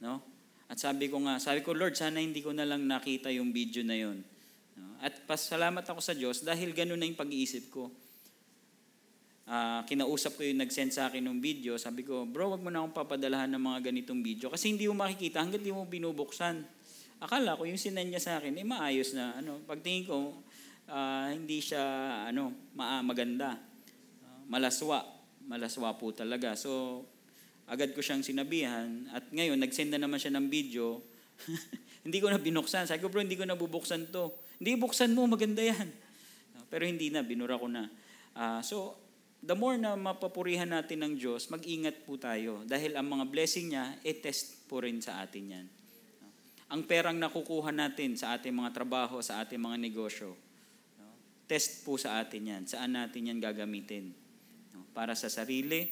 No? 0.00 0.24
At 0.66 0.80
sabi 0.80 1.12
ko 1.12 1.20
nga, 1.22 1.36
sabi 1.36 1.60
ko, 1.60 1.76
Lord, 1.76 1.92
sana 1.92 2.24
hindi 2.24 2.40
ko 2.40 2.56
na 2.56 2.64
lang 2.64 2.88
nakita 2.88 3.28
yung 3.28 3.52
video 3.52 3.84
na 3.84 4.00
yon. 4.00 4.24
No? 4.80 4.96
At 5.04 5.28
pasalamat 5.28 5.84
ako 5.84 6.00
sa 6.00 6.16
Diyos 6.16 6.40
dahil 6.40 6.72
ganun 6.72 6.96
na 6.96 7.04
yung 7.04 7.20
pag-iisip 7.20 7.68
ko. 7.68 7.92
Ah, 9.42 9.82
kinausap 9.90 10.38
ko 10.38 10.46
yung 10.46 10.62
nag-send 10.62 10.94
sa 10.94 11.10
akin 11.10 11.18
ng 11.18 11.42
video. 11.42 11.74
Sabi 11.74 12.06
ko, 12.06 12.22
bro, 12.22 12.54
wag 12.54 12.62
mo 12.62 12.70
na 12.70 12.78
akong 12.78 12.94
papadalahan 12.94 13.50
ng 13.50 13.58
mga 13.58 13.90
ganitong 13.90 14.22
video 14.22 14.46
kasi 14.46 14.70
hindi 14.70 14.86
mo 14.86 15.02
makikita 15.02 15.42
hanggat 15.42 15.66
hindi 15.66 15.74
mo 15.74 15.82
binubuksan. 15.82 16.62
Akala 17.18 17.58
ko 17.58 17.66
yung 17.66 17.78
sinend 17.78 18.10
niya 18.10 18.22
sa 18.22 18.32
akin, 18.38 18.54
eh 18.54 18.66
maayos 18.66 19.14
na. 19.18 19.34
Ano, 19.42 19.58
pagtingin 19.66 20.06
ko, 20.06 20.46
ah, 20.86 21.34
hindi 21.34 21.58
siya 21.58 21.82
ano, 22.30 22.54
ma- 22.78 23.02
maganda. 23.02 23.58
Ah, 24.22 24.42
malaswa. 24.46 25.02
Malaswa 25.42 25.90
po 25.98 26.14
talaga. 26.14 26.54
So, 26.54 27.02
agad 27.66 27.98
ko 27.98 28.02
siyang 28.02 28.22
sinabihan 28.22 29.10
at 29.10 29.26
ngayon 29.34 29.58
nagsend 29.58 29.90
na 29.90 29.98
naman 29.98 30.22
siya 30.22 30.38
ng 30.38 30.46
video. 30.46 31.02
hindi 32.06 32.22
ko 32.22 32.30
na 32.30 32.38
binuksan. 32.38 32.86
Sabi 32.86 33.02
ko, 33.02 33.10
bro, 33.10 33.26
hindi 33.26 33.34
ko 33.34 33.42
na 33.42 33.58
bubuksan 33.58 34.06
to. 34.14 34.30
Hindi, 34.62 34.78
buksan 34.78 35.10
mo, 35.10 35.26
maganda 35.26 35.66
yan. 35.66 35.90
Pero 36.70 36.86
hindi 36.86 37.10
na, 37.10 37.26
binura 37.26 37.58
ko 37.58 37.66
na. 37.66 37.90
Ah, 38.38 38.62
so, 38.62 39.02
the 39.42 39.58
more 39.58 39.74
na 39.74 39.98
mapapurihan 39.98 40.70
natin 40.70 41.02
ng 41.02 41.14
Diyos, 41.18 41.50
mag-ingat 41.50 42.06
po 42.06 42.14
tayo. 42.14 42.62
Dahil 42.62 42.94
ang 42.94 43.10
mga 43.10 43.26
blessing 43.26 43.74
niya, 43.74 43.98
e-test 44.06 44.70
po 44.70 44.78
rin 44.78 45.02
sa 45.02 45.18
atin 45.18 45.44
yan. 45.58 45.66
Ang 46.72 46.86
perang 46.86 47.18
nakukuha 47.18 47.74
natin 47.74 48.14
sa 48.14 48.38
ating 48.38 48.54
mga 48.54 48.70
trabaho, 48.72 49.18
sa 49.20 49.42
ating 49.42 49.60
mga 49.60 49.76
negosyo, 49.82 50.32
test 51.50 51.84
po 51.84 51.98
sa 51.98 52.22
atin 52.22 52.48
yan. 52.48 52.62
Saan 52.64 52.96
natin 52.96 53.28
yan 53.28 53.42
gagamitin? 53.42 54.14
Para 54.96 55.12
sa 55.18 55.28
sarili 55.28 55.90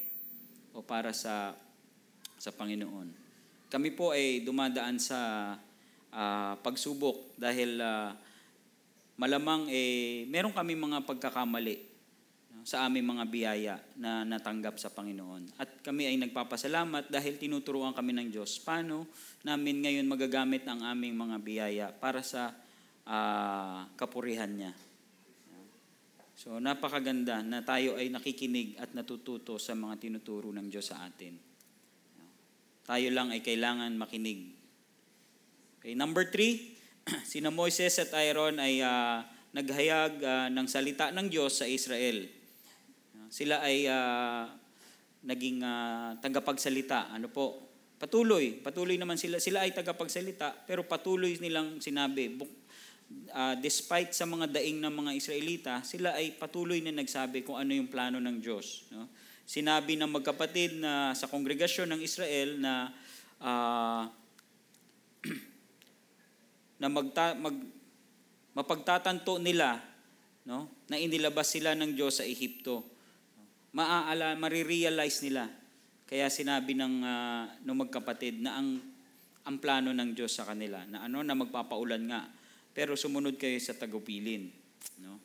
o 0.72 0.80
para 0.80 1.10
sa 1.10 1.52
sa 2.40 2.48
Panginoon. 2.54 3.12
Kami 3.68 3.92
po 3.92 4.16
ay 4.16 4.40
dumadaan 4.40 4.96
sa 4.96 5.52
ah, 6.14 6.56
pagsubok 6.64 7.36
dahil 7.36 7.76
ah, 7.76 8.16
malamang 9.20 9.68
eh 9.68 10.24
meron 10.32 10.56
kami 10.56 10.72
mga 10.72 11.04
pagkakamali 11.04 11.89
sa 12.64 12.84
aming 12.86 13.16
mga 13.16 13.24
biyaya 13.26 13.76
na 13.96 14.22
natanggap 14.22 14.76
sa 14.76 14.92
Panginoon. 14.92 15.56
At 15.56 15.80
kami 15.80 16.06
ay 16.06 16.16
nagpapasalamat 16.20 17.08
dahil 17.08 17.40
tinuturuan 17.40 17.96
kami 17.96 18.12
ng 18.14 18.28
Diyos 18.30 18.60
paano 18.60 19.08
namin 19.42 19.80
ngayon 19.80 20.06
magagamit 20.06 20.68
ang 20.68 20.84
aming 20.84 21.16
mga 21.16 21.36
biyaya 21.40 21.86
para 21.90 22.20
sa 22.20 22.52
ah, 23.08 23.88
kapurihan 23.96 24.50
niya. 24.50 24.72
So 26.40 26.56
napakaganda 26.56 27.44
na 27.44 27.60
tayo 27.60 28.00
ay 28.00 28.08
nakikinig 28.08 28.80
at 28.80 28.96
natututo 28.96 29.60
sa 29.60 29.76
mga 29.76 30.00
tinuturo 30.00 30.48
ng 30.56 30.72
Diyos 30.72 30.88
sa 30.88 31.04
atin. 31.04 31.36
Tayo 32.84 33.08
lang 33.12 33.28
ay 33.28 33.44
kailangan 33.44 33.92
makinig. 33.94 34.56
Okay, 35.80 35.92
number 35.96 36.28
three, 36.28 36.76
sina 37.28 37.52
Moises 37.52 37.96
at 38.00 38.12
Aaron 38.12 38.56
ay 38.60 38.80
ah, 38.84 39.24
naghayag 39.52 40.12
ah, 40.24 40.48
ng 40.48 40.66
salita 40.68 41.12
ng 41.12 41.28
Diyos 41.28 41.60
sa 41.60 41.68
Israel. 41.68 42.39
Sila 43.30 43.62
ay 43.62 43.86
ah, 43.86 44.50
naging 45.22 45.62
ah, 45.62 46.18
tagapagsalita. 46.18 47.14
Ano 47.14 47.30
po? 47.30 47.70
Patuloy. 47.94 48.58
Patuloy 48.58 48.98
naman 48.98 49.14
sila. 49.14 49.38
Sila 49.38 49.62
ay 49.62 49.70
tagapagsalita, 49.70 50.66
pero 50.66 50.82
patuloy 50.82 51.38
nilang 51.38 51.78
sinabi. 51.78 52.42
Ah, 53.30 53.54
despite 53.54 54.10
sa 54.10 54.26
mga 54.26 54.50
daing 54.50 54.82
ng 54.82 54.90
mga 54.90 55.12
Israelita, 55.14 55.74
sila 55.86 56.18
ay 56.18 56.34
patuloy 56.34 56.82
na 56.82 56.90
nagsabi 56.90 57.46
kung 57.46 57.54
ano 57.54 57.70
yung 57.70 57.86
plano 57.86 58.18
ng 58.18 58.42
Diyos. 58.42 58.90
No? 58.90 59.06
Sinabi 59.46 59.94
ng 59.94 60.10
magkapatid 60.10 60.82
na 60.82 61.14
sa 61.14 61.30
kongregasyon 61.30 61.94
ng 61.94 62.00
Israel 62.02 62.58
na 62.58 62.90
ah, 63.38 64.10
na 66.80 66.88
magta, 66.88 67.36
mag, 67.36 67.54
mapagtatanto 68.56 69.38
nila 69.38 69.78
no, 70.48 70.66
na 70.90 70.98
inilabas 70.98 71.52
sila 71.52 71.76
ng 71.76 71.94
Diyos 71.94 72.18
sa 72.18 72.26
Ehipto. 72.26 72.82
Maaala, 73.70 74.34
marirealize 74.34 75.22
nila. 75.22 75.46
Kaya 76.10 76.26
sinabi 76.26 76.74
ng 76.74 77.06
uh, 77.06 77.44
ng 77.62 77.76
magkapatid 77.86 78.42
na 78.42 78.58
ang 78.58 78.82
ang 79.46 79.56
plano 79.62 79.94
ng 79.94 80.10
Diyos 80.12 80.34
sa 80.36 80.44
kanila 80.44 80.82
na 80.90 81.06
ano 81.06 81.22
na 81.24 81.38
magpapaulan 81.38 82.02
nga 82.10 82.28
pero 82.76 82.94
sumunod 82.94 83.40
kayo 83.40 83.56
sa 83.62 83.72
tagupilin 83.72 84.52
no? 85.00 85.16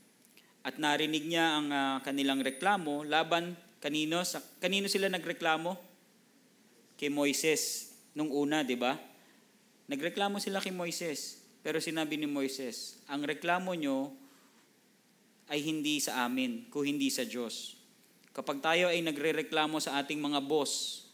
At 0.65 0.81
narinig 0.81 1.29
niya 1.29 1.61
ang 1.61 1.67
ah, 1.69 1.97
kanilang 2.01 2.41
reklamo 2.41 3.05
laban 3.05 3.53
kanino? 3.77 4.25
Sa 4.25 4.41
kanino 4.57 4.89
sila 4.89 5.11
nagreklamo? 5.13 5.77
Kay 6.97 7.11
Moises 7.11 7.93
nung 8.15 8.31
una 8.31 8.63
di 8.65 8.73
ba? 8.73 8.97
Nagreklamo 9.85 10.41
sila 10.41 10.63
kay 10.63 10.73
Moises 10.73 11.43
pero 11.61 11.77
sinabi 11.77 12.17
ni 12.17 12.25
Moises 12.25 13.03
ang 13.11 13.21
reklamo 13.21 13.77
nyo 13.77 14.09
ay 15.51 15.61
hindi 15.61 16.01
sa 16.01 16.25
amin 16.25 16.71
kung 16.73 16.87
hindi 16.87 17.13
sa 17.13 17.27
Diyos 17.27 17.77
kapag 18.35 18.59
tayo 18.59 18.91
ay 18.91 18.99
nagrereklamo 18.99 19.79
sa 19.79 20.03
ating 20.03 20.19
mga 20.19 20.43
boss 20.43 21.05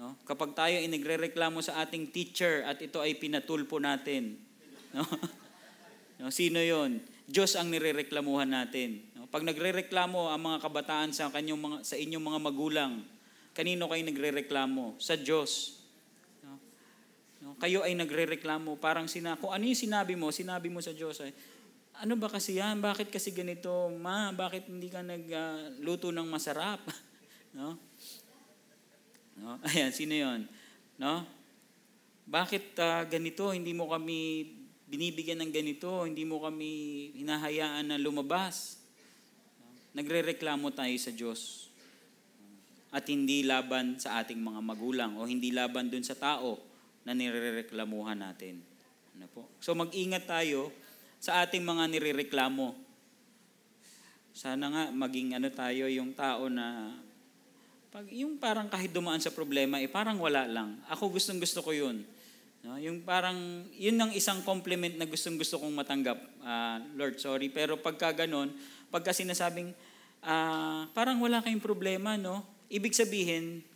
No? 0.00 0.16
Kapag 0.24 0.56
tayo 0.56 0.80
ay 0.80 0.88
nagrereklamo 0.88 1.60
sa 1.60 1.84
ating 1.84 2.08
teacher 2.08 2.64
at 2.64 2.80
ito 2.80 3.04
ay 3.04 3.20
pinatulpo 3.20 3.76
natin. 3.76 4.40
No? 4.96 5.04
no? 6.24 6.32
Sino 6.32 6.56
yon? 6.56 7.04
Diyos 7.28 7.52
ang 7.52 7.68
nirereklamuhan 7.68 8.48
natin. 8.48 9.04
No? 9.12 9.28
Pag 9.28 9.44
nagrereklamo 9.44 10.32
ang 10.32 10.40
mga 10.40 10.58
kabataan 10.64 11.12
sa, 11.12 11.28
kanyong 11.28 11.60
mga, 11.60 11.78
sa 11.84 12.00
inyong 12.00 12.24
mga 12.32 12.40
magulang, 12.40 12.92
kanino 13.52 13.92
kayo 13.92 14.02
nagrereklamo? 14.08 14.96
Sa 14.96 15.20
Diyos. 15.20 15.84
No? 16.48 16.56
No? 17.44 17.60
Kayo 17.60 17.84
ay 17.84 17.92
nagrereklamo. 17.92 18.80
Parang 18.80 19.04
sina, 19.04 19.36
kung 19.36 19.52
ano 19.52 19.68
yung 19.68 19.76
sinabi 19.76 20.16
mo, 20.16 20.32
sinabi 20.32 20.72
mo 20.72 20.80
sa 20.80 20.96
Diyos 20.96 21.20
ay, 21.20 21.36
ano 22.00 22.16
ba 22.16 22.32
kasi 22.32 22.56
yan? 22.56 22.80
Bakit 22.80 23.12
kasi 23.12 23.28
ganito? 23.36 23.68
Ma, 23.92 24.32
bakit 24.32 24.72
hindi 24.72 24.88
ka 24.88 25.04
nagluto 25.04 26.08
ng 26.08 26.24
masarap? 26.24 26.80
no? 27.56 27.76
No? 29.36 29.60
Ayan, 29.68 29.92
sino 29.92 30.16
yon? 30.16 30.48
No? 30.96 31.28
Bakit 32.24 32.72
ah, 32.80 33.04
ganito? 33.04 33.52
Hindi 33.52 33.76
mo 33.76 33.92
kami 33.92 34.48
binibigyan 34.88 35.44
ng 35.44 35.52
ganito? 35.52 36.08
Hindi 36.08 36.24
mo 36.24 36.40
kami 36.40 36.70
hinahayaan 37.20 37.92
na 37.92 38.00
lumabas? 38.00 38.80
Nagrereklamo 39.92 40.72
tayo 40.72 40.96
sa 40.96 41.12
Diyos. 41.12 41.68
At 42.90 43.06
hindi 43.12 43.44
laban 43.44 44.00
sa 44.00 44.24
ating 44.24 44.40
mga 44.40 44.60
magulang 44.64 45.20
o 45.20 45.28
hindi 45.28 45.52
laban 45.52 45.92
dun 45.92 46.02
sa 46.02 46.16
tao 46.16 46.56
na 47.04 47.12
nirereklamuhan 47.12 48.18
natin. 48.18 48.64
Ano 49.20 49.28
po? 49.30 49.52
So 49.60 49.76
mag-ingat 49.76 50.24
tayo 50.24 50.72
sa 51.20 51.44
ating 51.44 51.60
mga 51.60 51.84
nirereklamo. 51.92 52.72
Sana 54.32 54.72
nga 54.72 54.84
maging 54.88 55.36
ano 55.36 55.52
tayo 55.52 55.84
yung 55.86 56.16
tao 56.16 56.48
na 56.48 56.96
pag 57.90 58.06
yung 58.08 58.38
parang 58.38 58.70
kahit 58.70 58.94
dumaan 58.94 59.18
sa 59.18 59.34
problema, 59.34 59.82
eh 59.82 59.90
parang 59.90 60.16
wala 60.16 60.46
lang. 60.46 60.78
Ako 60.88 61.10
gustong 61.10 61.42
gusto 61.42 61.58
ko 61.60 61.74
yun. 61.74 62.06
No? 62.62 62.78
Yung 62.78 63.02
parang, 63.02 63.66
yun 63.74 63.98
ang 63.98 64.14
isang 64.14 64.46
compliment 64.46 64.94
na 64.94 65.10
gustong 65.10 65.34
gusto 65.34 65.58
kong 65.58 65.74
matanggap. 65.74 66.22
Ah, 66.46 66.78
Lord, 66.94 67.18
sorry. 67.18 67.50
Pero 67.50 67.74
pagka 67.82 68.14
ganon, 68.14 68.54
pagka 68.94 69.10
sinasabing, 69.10 69.74
ah, 70.22 70.86
parang 70.94 71.18
wala 71.18 71.42
kayong 71.42 71.60
problema, 71.60 72.14
no? 72.14 72.46
Ibig 72.70 72.94
sabihin, 72.94 73.66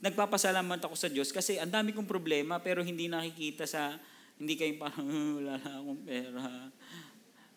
nagpapasalamat 0.00 0.82
ako 0.88 0.96
sa 0.98 1.12
Diyos 1.12 1.30
kasi 1.30 1.62
ang 1.62 1.70
dami 1.70 1.94
kong 1.94 2.10
problema 2.10 2.58
pero 2.58 2.82
hindi 2.82 3.06
nakikita 3.06 3.70
sa, 3.70 4.00
hindi 4.38 4.54
kayo 4.56 4.74
parang, 4.80 5.08
wala 5.40 5.58
na 5.58 5.70
akong 5.80 6.02
pera. 6.06 6.44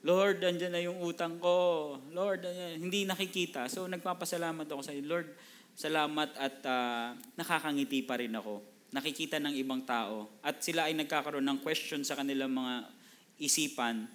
Lord, 0.06 0.38
andyan 0.46 0.70
na 0.70 0.82
yung 0.86 1.02
utang 1.02 1.42
ko. 1.42 1.98
Lord, 2.14 2.46
andyan- 2.46 2.78
hindi 2.78 3.10
nakikita. 3.10 3.66
So 3.66 3.90
nagpapasalamat 3.90 4.70
ako 4.70 4.82
sa 4.86 4.94
iyo. 4.94 5.02
Lord, 5.10 5.34
salamat 5.74 6.30
at 6.38 6.62
ah, 6.70 7.18
nakakangiti 7.34 8.06
pa 8.06 8.22
rin 8.22 8.30
ako. 8.38 8.62
Nakikita 8.94 9.42
ng 9.42 9.58
ibang 9.58 9.82
tao. 9.82 10.30
At 10.46 10.62
sila 10.62 10.88
ay 10.88 10.94
nagkakaroon 10.94 11.44
ng 11.44 11.60
question 11.66 12.06
sa 12.06 12.14
kanilang 12.14 12.54
mga 12.54 12.86
isipan 13.42 14.06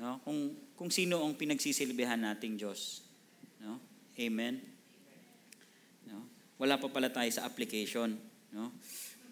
no? 0.00 0.18
kung, 0.24 0.56
kung 0.74 0.88
sino 0.88 1.20
ang 1.20 1.36
pinagsisilbihan 1.36 2.18
nating 2.18 2.56
Diyos. 2.56 3.04
No? 3.60 3.76
Amen? 4.16 4.64
No? 6.08 6.24
Wala 6.56 6.80
pa 6.80 6.88
pala 6.88 7.12
tayo 7.12 7.28
sa 7.28 7.44
application. 7.44 8.16
No? 8.50 8.72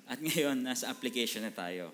At 0.06 0.20
ngayon, 0.20 0.60
nasa 0.60 0.92
application 0.92 1.42
na 1.42 1.50
tayo. 1.50 1.90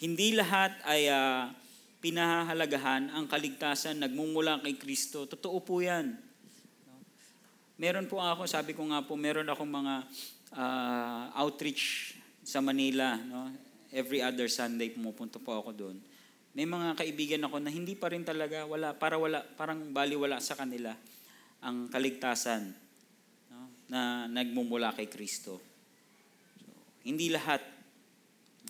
Hindi 0.00 0.32
lahat 0.32 0.80
ay 0.88 1.12
ah, 1.12 1.52
pinahahalagahan 2.00 3.12
ang 3.12 3.28
kaligtasan 3.28 4.00
nagmumula 4.00 4.56
kay 4.64 4.80
Kristo. 4.80 5.28
Totoo 5.28 5.60
po 5.60 5.84
yan. 5.84 6.16
Meron 7.76 8.08
po 8.08 8.20
ako, 8.20 8.48
sabi 8.48 8.72
ko 8.72 8.84
nga 8.88 9.04
po, 9.04 9.12
meron 9.16 9.48
akong 9.52 9.68
mga 9.68 9.94
ah, 10.56 11.28
outreach 11.36 12.16
sa 12.40 12.64
Manila. 12.64 13.20
No? 13.20 13.52
Every 13.92 14.24
other 14.24 14.48
Sunday 14.48 14.88
pumupunta 14.88 15.36
po 15.36 15.60
ako 15.60 15.70
doon. 15.76 15.96
May 16.56 16.64
mga 16.64 16.96
kaibigan 16.96 17.44
ako 17.44 17.60
na 17.60 17.70
hindi 17.70 17.92
pa 17.92 18.08
rin 18.08 18.24
talaga 18.24 18.66
wala 18.66 18.96
para 18.96 19.20
wala 19.20 19.44
parang 19.54 19.94
baliwala 19.94 20.42
sa 20.42 20.58
kanila 20.58 20.96
ang 21.62 21.86
kaligtasan 21.92 22.74
no, 23.52 23.70
na 23.86 24.26
nagmumula 24.26 24.90
kay 24.96 25.06
Kristo. 25.06 25.62
So, 26.58 26.70
hindi 27.06 27.30
lahat 27.30 27.62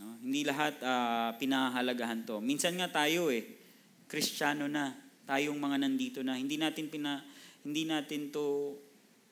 no, 0.01 0.19
hindi 0.25 0.43
lahat 0.43 0.81
ah, 0.83 1.37
pinahahalagahan 1.37 2.25
to. 2.25 2.41
Minsan 2.41 2.81
nga 2.81 2.89
tayo 2.89 3.29
eh 3.29 3.45
Kristiyano 4.11 4.67
na, 4.67 4.91
tayong 5.29 5.55
mga 5.55 5.77
nandito 5.87 6.19
na 6.27 6.35
hindi 6.35 6.59
natin 6.59 6.91
pina 6.91 7.23
hindi 7.63 7.87
natin 7.87 8.35
to 8.35 8.75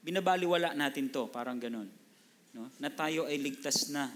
binabaliwala 0.04 0.76
natin 0.78 1.10
to, 1.10 1.26
parang 1.32 1.58
ganun. 1.58 1.90
No? 2.54 2.70
Na 2.78 2.92
tayo 2.92 3.26
ay 3.26 3.40
ligtas 3.40 3.90
na. 3.90 4.12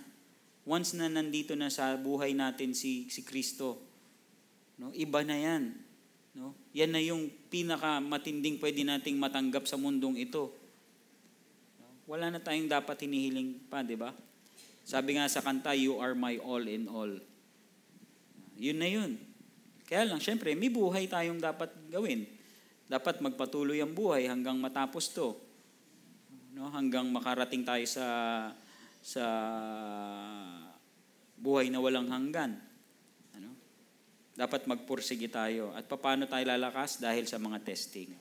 Once 0.62 0.94
na 0.94 1.10
nandito 1.10 1.58
na 1.58 1.72
sa 1.72 1.98
buhay 1.98 2.38
natin 2.38 2.70
si 2.70 3.10
si 3.10 3.26
Kristo, 3.26 3.92
No? 4.82 4.90
Iba 4.90 5.22
na 5.22 5.38
yan. 5.38 5.78
No? 6.34 6.56
Yan 6.74 6.90
na 6.90 6.98
yung 6.98 7.28
pinakamatinding 7.52 8.58
pwede 8.58 8.82
nating 8.82 9.14
matanggap 9.14 9.68
sa 9.68 9.78
mundong 9.78 10.18
ito. 10.18 10.50
No? 11.78 11.86
Wala 12.10 12.34
na 12.34 12.42
tayong 12.42 12.66
dapat 12.66 13.06
hinihiling 13.06 13.62
pa, 13.70 13.86
di 13.86 13.94
ba? 13.94 14.10
Sabi 14.82 15.18
nga 15.18 15.30
sa 15.30 15.42
kanta, 15.42 15.74
you 15.78 15.98
are 16.02 16.14
my 16.18 16.38
all 16.42 16.62
in 16.66 16.90
all. 16.90 17.12
Yun 18.58 18.78
na 18.78 18.88
yun. 18.90 19.12
Kaya 19.86 20.08
lang, 20.08 20.18
syempre, 20.18 20.54
may 20.54 20.70
buhay 20.70 21.06
tayong 21.06 21.38
dapat 21.38 21.70
gawin. 21.90 22.26
Dapat 22.90 23.22
magpatuloy 23.24 23.80
ang 23.80 23.94
buhay 23.94 24.26
hanggang 24.26 24.58
matapos 24.58 25.12
to. 25.14 25.38
No? 26.52 26.68
Hanggang 26.68 27.08
makarating 27.08 27.64
tayo 27.64 27.84
sa 27.88 28.06
sa 29.02 29.24
buhay 31.34 31.68
na 31.68 31.82
walang 31.82 32.06
hanggan. 32.06 32.54
Ano? 33.34 33.50
Dapat 34.38 34.70
magpursige 34.70 35.26
tayo. 35.26 35.74
At 35.74 35.90
paano 35.90 36.30
tayo 36.30 36.44
lalakas? 36.46 37.02
Dahil 37.02 37.26
sa 37.26 37.42
mga 37.42 37.60
testing. 37.66 38.14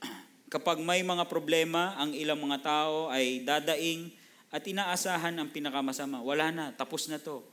Kapag 0.54 0.82
may 0.82 1.06
mga 1.06 1.30
problema, 1.30 1.94
ang 1.94 2.10
ilang 2.10 2.42
mga 2.42 2.58
tao 2.66 3.08
ay 3.14 3.46
dadaing 3.46 4.19
at 4.50 4.66
inaasahan 4.66 5.38
ang 5.38 5.48
pinakamasama. 5.54 6.18
Wala 6.26 6.50
na, 6.50 6.64
tapos 6.74 7.06
na 7.06 7.22
to. 7.22 7.46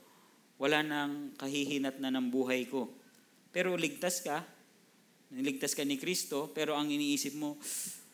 Wala 0.58 0.82
nang 0.82 1.38
kahihinat 1.38 2.02
na 2.02 2.10
ng 2.10 2.34
buhay 2.34 2.66
ko. 2.66 2.90
Pero 3.54 3.78
ligtas 3.78 4.26
ka, 4.26 4.42
niligtas 5.30 5.78
ka 5.78 5.86
ni 5.86 6.02
Kristo, 6.02 6.50
pero 6.50 6.74
ang 6.74 6.90
iniisip 6.90 7.38
mo, 7.38 7.62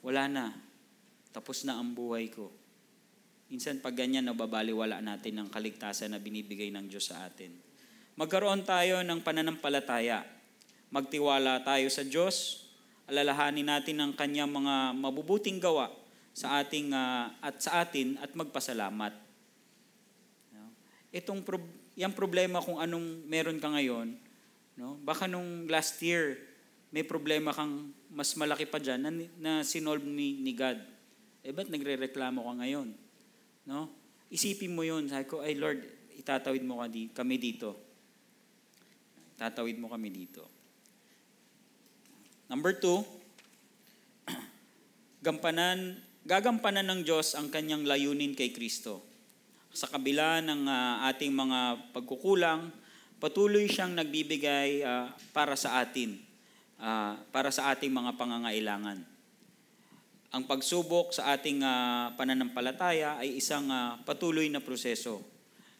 wala 0.03 0.27
na, 0.27 0.45
tapos 1.31 1.63
na 1.63 1.79
ang 1.79 1.95
buhay 1.95 2.27
ko. 2.27 2.51
Minsan 3.47 3.79
pag 3.79 3.95
ganyan, 3.95 4.27
nababaliwala 4.27 4.99
natin 4.99 5.39
ang 5.39 5.47
kaligtasan 5.47 6.11
na 6.11 6.19
binibigay 6.19 6.67
ng 6.75 6.91
Diyos 6.91 7.07
sa 7.07 7.23
atin. 7.23 7.55
Magkaroon 8.19 8.67
tayo 8.67 8.99
ng 8.99 9.23
pananampalataya. 9.23 10.27
Magtiwala 10.91 11.63
tayo 11.63 11.87
sa 11.87 12.03
Diyos. 12.03 12.67
Alalahanin 13.07 13.71
natin 13.71 14.03
ang 14.03 14.11
kanyang 14.11 14.51
mga 14.51 14.91
mabubuting 14.99 15.63
gawa 15.63 16.02
sa 16.33 16.59
ating 16.59 16.89
ah, 16.91 17.29
at 17.39 17.61
sa 17.61 17.85
atin 17.85 18.17
at 18.17 18.33
magpasalamat. 18.33 19.13
No? 20.57 20.73
Itong 21.13 21.45
prob- 21.45 21.81
yung 21.93 22.17
problema 22.17 22.57
kung 22.57 22.81
anong 22.81 23.21
meron 23.29 23.61
ka 23.61 23.69
ngayon, 23.69 24.17
no? 24.81 24.97
Baka 25.05 25.29
nung 25.29 25.69
last 25.69 26.01
year 26.01 26.41
may 26.89 27.05
problema 27.05 27.53
kang 27.53 27.93
mas 28.09 28.33
malaki 28.33 28.65
pa 28.65 28.81
diyan 28.81 29.01
na, 29.01 29.11
na 29.37 29.51
sinolve 29.61 30.05
ni, 30.05 30.41
ni 30.41 30.57
God. 30.57 30.77
Eh 31.45 31.53
ba't 31.53 31.69
nagrereklamo 31.69 32.41
ka 32.41 32.53
ngayon? 32.65 32.89
No? 33.69 33.89
Isipin 34.33 34.73
mo 34.73 34.81
'yun. 34.81 35.05
Sabi 35.05 35.29
ko, 35.29 35.45
ay 35.45 35.53
Lord, 35.53 35.85
itatawid 36.17 36.65
mo 36.65 36.81
ka 36.81 36.89
di- 36.89 37.13
kami 37.13 37.37
dito. 37.37 37.77
Tatawid 39.37 39.77
mo 39.77 39.89
kami 39.89 40.09
dito. 40.09 40.45
Number 42.49 42.77
two, 42.77 43.01
gampanan, 45.25 45.97
gagampanan 46.23 46.87
ng 46.87 47.01
Diyos 47.03 47.35
ang 47.35 47.51
kanyang 47.51 47.83
layunin 47.83 48.35
kay 48.35 48.55
Kristo. 48.55 49.03
Sa 49.75 49.91
kabila 49.91 50.39
ng 50.39 50.63
ah, 50.69 51.07
ating 51.11 51.33
mga 51.35 51.91
pagkukulang, 51.91 52.71
patuloy 53.19 53.67
siyang 53.67 53.95
nagbibigay 53.95 54.83
ah, 54.83 55.11
para 55.35 55.59
sa 55.59 55.83
atin, 55.83 56.15
ah, 56.79 57.19
para 57.31 57.51
sa 57.51 57.75
ating 57.75 57.91
mga 57.91 58.15
pangangailangan. 58.15 59.13
Ang 60.33 60.49
pagsubok 60.49 61.13
sa 61.13 61.35
ating 61.37 61.61
ah, 61.61 62.15
pananampalataya 62.17 63.21
ay 63.21 63.37
isang 63.37 63.69
ah, 63.69 63.99
patuloy 64.01 64.49
na 64.49 64.63
proseso. 64.63 65.21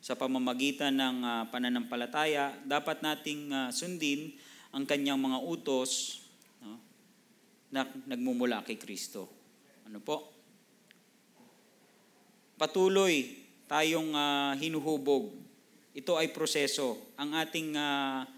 Sa 0.03 0.19
pamamagitan 0.19 0.93
ng 0.93 1.17
ah, 1.23 1.43
pananampalataya, 1.47 2.59
dapat 2.67 2.99
nating 2.99 3.49
ah, 3.49 3.69
sundin 3.71 4.35
ang 4.73 4.83
kanyang 4.89 5.21
mga 5.21 5.39
utos 5.41 6.21
no, 6.61 6.77
na 7.73 7.87
nagmumula 8.09 8.61
kay 8.61 8.77
Kristo. 8.77 9.25
Ano 9.89 10.01
po? 10.01 10.32
Patuloy 12.57 13.43
tayong 13.65 14.13
ah, 14.13 14.53
hinuhubog. 14.53 15.33
Ito 15.93 16.17
ay 16.17 16.29
proseso. 16.29 16.97
Ang 17.17 17.33
ating 17.37 17.73
ah, 17.73 18.29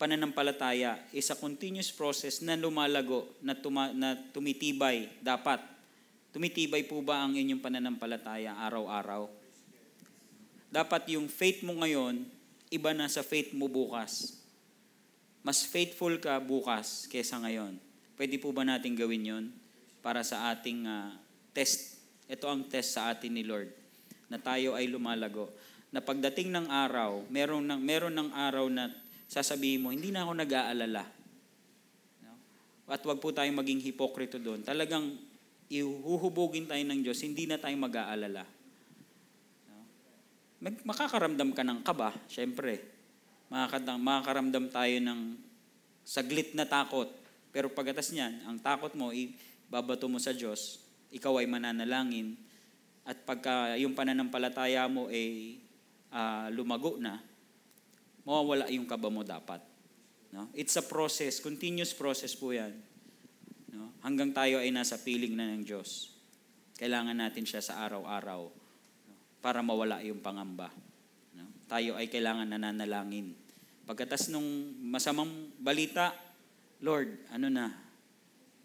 pananampalataya 0.00 0.96
is 1.12 1.28
a 1.28 1.36
continuous 1.36 1.92
process 1.92 2.40
na 2.40 2.56
lumalago, 2.56 3.28
na, 3.44 3.52
tuma- 3.52 3.92
na 3.92 4.16
tumitibay 4.32 5.12
dapat. 5.20 5.60
Tumitibay 6.32 6.88
po 6.88 7.04
ba 7.04 7.20
ang 7.20 7.36
inyong 7.36 7.60
pananampalataya 7.60 8.56
araw-araw? 8.64 9.28
Dapat 10.72 11.12
yung 11.12 11.28
faith 11.28 11.60
mo 11.60 11.76
ngayon, 11.84 12.24
iba 12.72 12.96
na 12.96 13.12
sa 13.12 13.20
faith 13.20 13.52
mo 13.52 13.68
bukas. 13.68 14.40
Mas 15.44 15.66
faithful 15.68 16.16
ka 16.16 16.40
bukas 16.40 17.04
kesa 17.10 17.36
ngayon. 17.42 17.76
Pwede 18.16 18.40
po 18.40 18.56
ba 18.56 18.64
natin 18.64 18.96
gawin 18.96 19.24
yon 19.24 19.44
para 20.00 20.24
sa 20.24 20.48
ating 20.48 20.88
ah, 20.88 21.12
test? 21.52 21.99
Ito 22.30 22.46
ang 22.46 22.70
test 22.70 22.94
sa 22.94 23.10
atin 23.10 23.34
ni 23.34 23.42
Lord 23.42 23.74
na 24.30 24.38
tayo 24.38 24.78
ay 24.78 24.86
lumalago. 24.86 25.50
Na 25.90 25.98
pagdating 25.98 26.54
ng 26.54 26.70
araw, 26.70 27.26
meron 27.26 27.66
ng 27.66 27.82
meron 27.82 28.14
ng 28.14 28.30
araw 28.30 28.70
na 28.70 28.94
sasabihin 29.26 29.82
mo, 29.82 29.90
hindi 29.90 30.14
na 30.14 30.22
ako 30.22 30.38
nag-aalala. 30.38 31.02
No? 32.22 32.30
At 32.86 33.02
wag 33.02 33.18
po 33.18 33.34
tayong 33.34 33.58
maging 33.58 33.82
hipokrito 33.90 34.38
doon. 34.38 34.62
Talagang 34.62 35.18
ihuhubugin 35.66 36.70
tayo 36.70 36.82
ng 36.86 37.02
Diyos, 37.02 37.18
hindi 37.26 37.50
na 37.50 37.58
tayo 37.58 37.74
mag-aalala. 37.74 38.46
No? 39.66 39.78
Mag- 40.62 40.82
makakaramdam 40.86 41.50
ka 41.50 41.62
ng 41.66 41.82
kaba, 41.82 42.14
syempre. 42.30 42.78
Makakadam, 43.50 43.98
makakaramdam 43.98 44.66
tayo 44.70 44.96
ng 45.02 45.20
saglit 46.06 46.54
na 46.54 46.66
takot. 46.66 47.10
Pero 47.50 47.66
pagkatas 47.70 48.14
niyan, 48.14 48.46
ang 48.46 48.58
takot 48.62 48.94
mo, 48.94 49.10
ibabato 49.10 50.06
mo 50.06 50.22
sa 50.22 50.30
Diyos, 50.30 50.89
ikaw 51.10 51.42
ay 51.42 51.46
mananalangin, 51.50 52.38
at 53.04 53.26
pagka 53.26 53.74
yung 53.80 53.96
pananampalataya 53.96 54.86
mo 54.86 55.10
ay 55.10 55.58
ah, 56.14 56.46
lumago 56.52 56.98
na, 56.98 57.18
mawawala 58.22 58.70
yung 58.70 58.86
kaba 58.86 59.10
mo 59.10 59.26
dapat. 59.26 59.62
No? 60.30 60.46
It's 60.54 60.78
a 60.78 60.84
process, 60.84 61.42
continuous 61.42 61.90
process 61.90 62.38
po 62.38 62.54
yan. 62.54 62.70
No? 63.74 63.90
Hanggang 64.06 64.30
tayo 64.30 64.62
ay 64.62 64.70
nasa 64.70 65.00
piling 65.02 65.34
na 65.34 65.50
ng 65.50 65.66
Diyos. 65.66 66.14
Kailangan 66.78 67.18
natin 67.18 67.44
siya 67.44 67.58
sa 67.58 67.82
araw-araw 67.82 68.46
no? 68.46 69.12
para 69.42 69.58
mawala 69.64 69.98
yung 70.06 70.22
pangamba. 70.22 70.70
No? 71.34 71.50
Tayo 71.66 71.98
ay 71.98 72.06
kailangan 72.06 72.46
nananalangin. 72.46 73.34
Pagkatas 73.90 74.30
nung 74.30 74.78
masamang 74.86 75.50
balita, 75.58 76.14
Lord, 76.78 77.26
ano 77.34 77.50
na, 77.50 77.74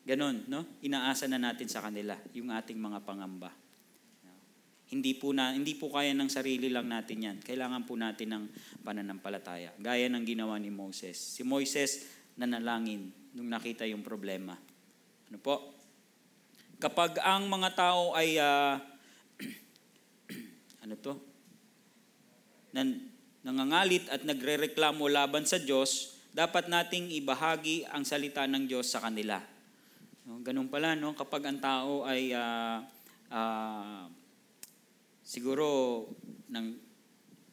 ganon, 0.06 0.46
no? 0.46 0.64
Inaasa 0.86 1.26
na 1.26 1.42
natin 1.42 1.66
sa 1.66 1.82
kanila 1.82 2.14
yung 2.32 2.54
ating 2.54 2.78
mga 2.78 3.02
pangamba. 3.02 3.50
Hindi 4.86 5.18
po 5.18 5.34
na 5.34 5.50
hindi 5.50 5.74
po 5.74 5.90
kaya 5.90 6.14
ng 6.14 6.30
sarili 6.30 6.70
lang 6.70 6.86
natin 6.86 7.26
'yan. 7.26 7.38
Kailangan 7.42 7.90
po 7.90 7.98
natin 7.98 8.38
ng 8.38 8.44
pananampalataya. 8.86 9.74
Gaya 9.82 10.06
ng 10.14 10.22
ginawa 10.22 10.62
ni 10.62 10.70
Moses. 10.70 11.18
Si 11.18 11.42
Moses 11.42 12.06
nanalangin 12.38 13.10
nung 13.34 13.50
nakita 13.50 13.84
yung 13.90 14.06
problema. 14.06 14.54
Ano 15.28 15.38
po? 15.42 15.74
Kapag 16.78 17.18
ang 17.26 17.50
mga 17.50 17.74
tao 17.74 18.14
ay 18.14 18.38
ah, 18.38 18.78
ano 20.86 20.94
to? 21.02 21.18
Nan, 22.78 23.10
nangangalit 23.42 24.06
at 24.12 24.22
nagrereklamo 24.22 25.08
laban 25.10 25.48
sa 25.50 25.58
Diyos, 25.58 26.20
dapat 26.36 26.68
nating 26.68 27.10
ibahagi 27.24 27.88
ang 27.90 28.04
salita 28.04 28.44
ng 28.46 28.68
Diyos 28.68 28.92
sa 28.92 29.02
kanila. 29.02 29.55
No, 30.26 30.42
ganun 30.42 30.74
pala, 30.74 30.98
no? 30.98 31.14
kapag 31.14 31.46
ang 31.46 31.62
tao 31.62 32.02
ay 32.02 32.34
ah, 32.34 32.82
ah, 33.30 34.10
siguro 35.22 36.02
nang 36.50 36.74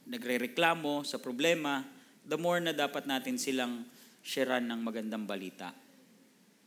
nagrereklamo 0.09 1.05
sa 1.05 1.21
problema, 1.21 1.85
the 2.25 2.41
more 2.41 2.65
na 2.65 2.73
dapat 2.73 3.05
natin 3.05 3.37
silang 3.37 3.85
sharean 4.25 4.73
ng 4.73 4.81
magandang 4.81 5.29
balita. 5.29 5.77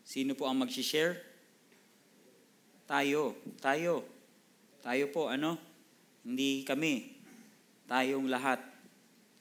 Sino 0.05 0.37
po 0.37 0.45
ang 0.45 0.61
mag-share? 0.61 1.17
Tayo. 2.85 3.33
Tayo. 3.57 4.05
Tayo 4.85 5.05
po, 5.09 5.33
ano? 5.33 5.57
Hindi 6.21 6.61
kami. 6.61 7.17
Tayong 7.89 8.29
lahat. 8.29 8.61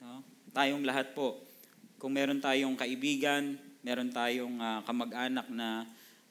No? 0.01 0.25
Tayong 0.49 0.81
lahat 0.81 1.13
po. 1.13 1.45
Kung 2.01 2.17
meron 2.17 2.41
tayong 2.41 2.73
kaibigan, 2.73 3.53
meron 3.85 4.09
tayong 4.09 4.57
ah, 4.57 4.81
kamag-anak 4.81 5.45
na 5.53 5.85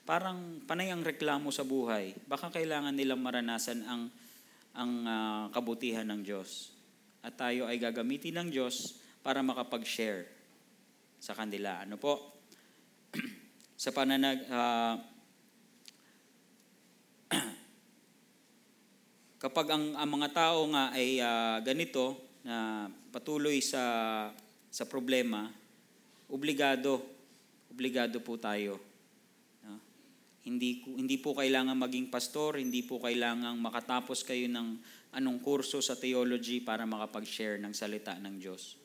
parang 0.05 0.61
panay 0.69 0.93
ang 0.93 1.01
reklamo 1.01 1.49
sa 1.49 1.65
buhay, 1.65 2.13
baka 2.29 2.53
kailangan 2.53 2.93
nilang 2.93 3.25
maranasan 3.25 3.81
ang 3.89 4.13
ang 4.77 4.93
ah, 5.09 5.45
kabutihan 5.49 6.05
ng 6.05 6.21
Diyos. 6.21 6.77
At 7.25 7.41
tayo 7.41 7.65
ay 7.65 7.81
gagamitin 7.81 8.37
ng 8.37 8.49
Diyos 8.53 9.01
para 9.25 9.41
makapag-share 9.41 10.29
sa 11.17 11.33
kanila. 11.33 11.81
Ano 11.81 11.97
po? 11.97 12.37
sa 13.83 13.95
pananag 13.97 14.45
ah, 14.53 15.01
kapag 19.43 19.67
ang, 19.73 19.97
ang 19.97 20.11
mga 20.11 20.29
tao 20.37 20.69
nga 20.69 20.93
ay 20.93 21.23
ah, 21.25 21.65
ganito 21.65 22.21
na 22.45 22.93
patuloy 23.09 23.65
sa 23.65 23.81
sa 24.69 24.85
problema, 24.85 25.49
obligado 26.29 27.01
obligado 27.73 28.21
po 28.21 28.37
tayo. 28.37 28.94
Hindi 30.45 30.85
hindi 30.85 31.17
po 31.17 31.33
kailangan 31.33 31.73
maging 31.73 32.13
pastor, 32.13 32.61
hindi 32.61 32.85
po 32.85 33.01
kailangan 33.01 33.57
makatapos 33.57 34.21
kayo 34.29 34.45
ng 34.53 34.77
anong 35.17 35.41
kurso 35.41 35.81
sa 35.81 35.97
theology 35.97 36.61
para 36.61 36.85
makapag-share 36.85 37.57
ng 37.65 37.73
salita 37.73 38.13
ng 38.21 38.37
Diyos. 38.37 38.77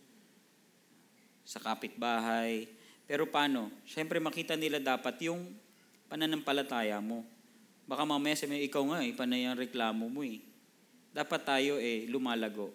Sa 1.44 1.60
kapitbahay. 1.60 2.64
Pero 3.10 3.28
paano? 3.28 3.74
Siyempre 3.84 4.22
makita 4.24 4.56
nila 4.56 4.80
dapat 4.80 5.20
yung 5.26 5.52
pananampalataya 6.08 7.02
mo. 7.04 7.26
Baka 7.90 8.06
mamaya 8.06 8.38
sabi, 8.38 8.70
ikaw 8.70 8.86
nga 8.94 9.02
eh, 9.02 9.12
panay 9.18 9.50
ang 9.50 9.58
reklamo 9.58 10.06
mo 10.06 10.22
eh. 10.22 10.40
Dapat 11.10 11.42
tayo 11.42 11.82
eh, 11.82 12.06
lumalago, 12.06 12.70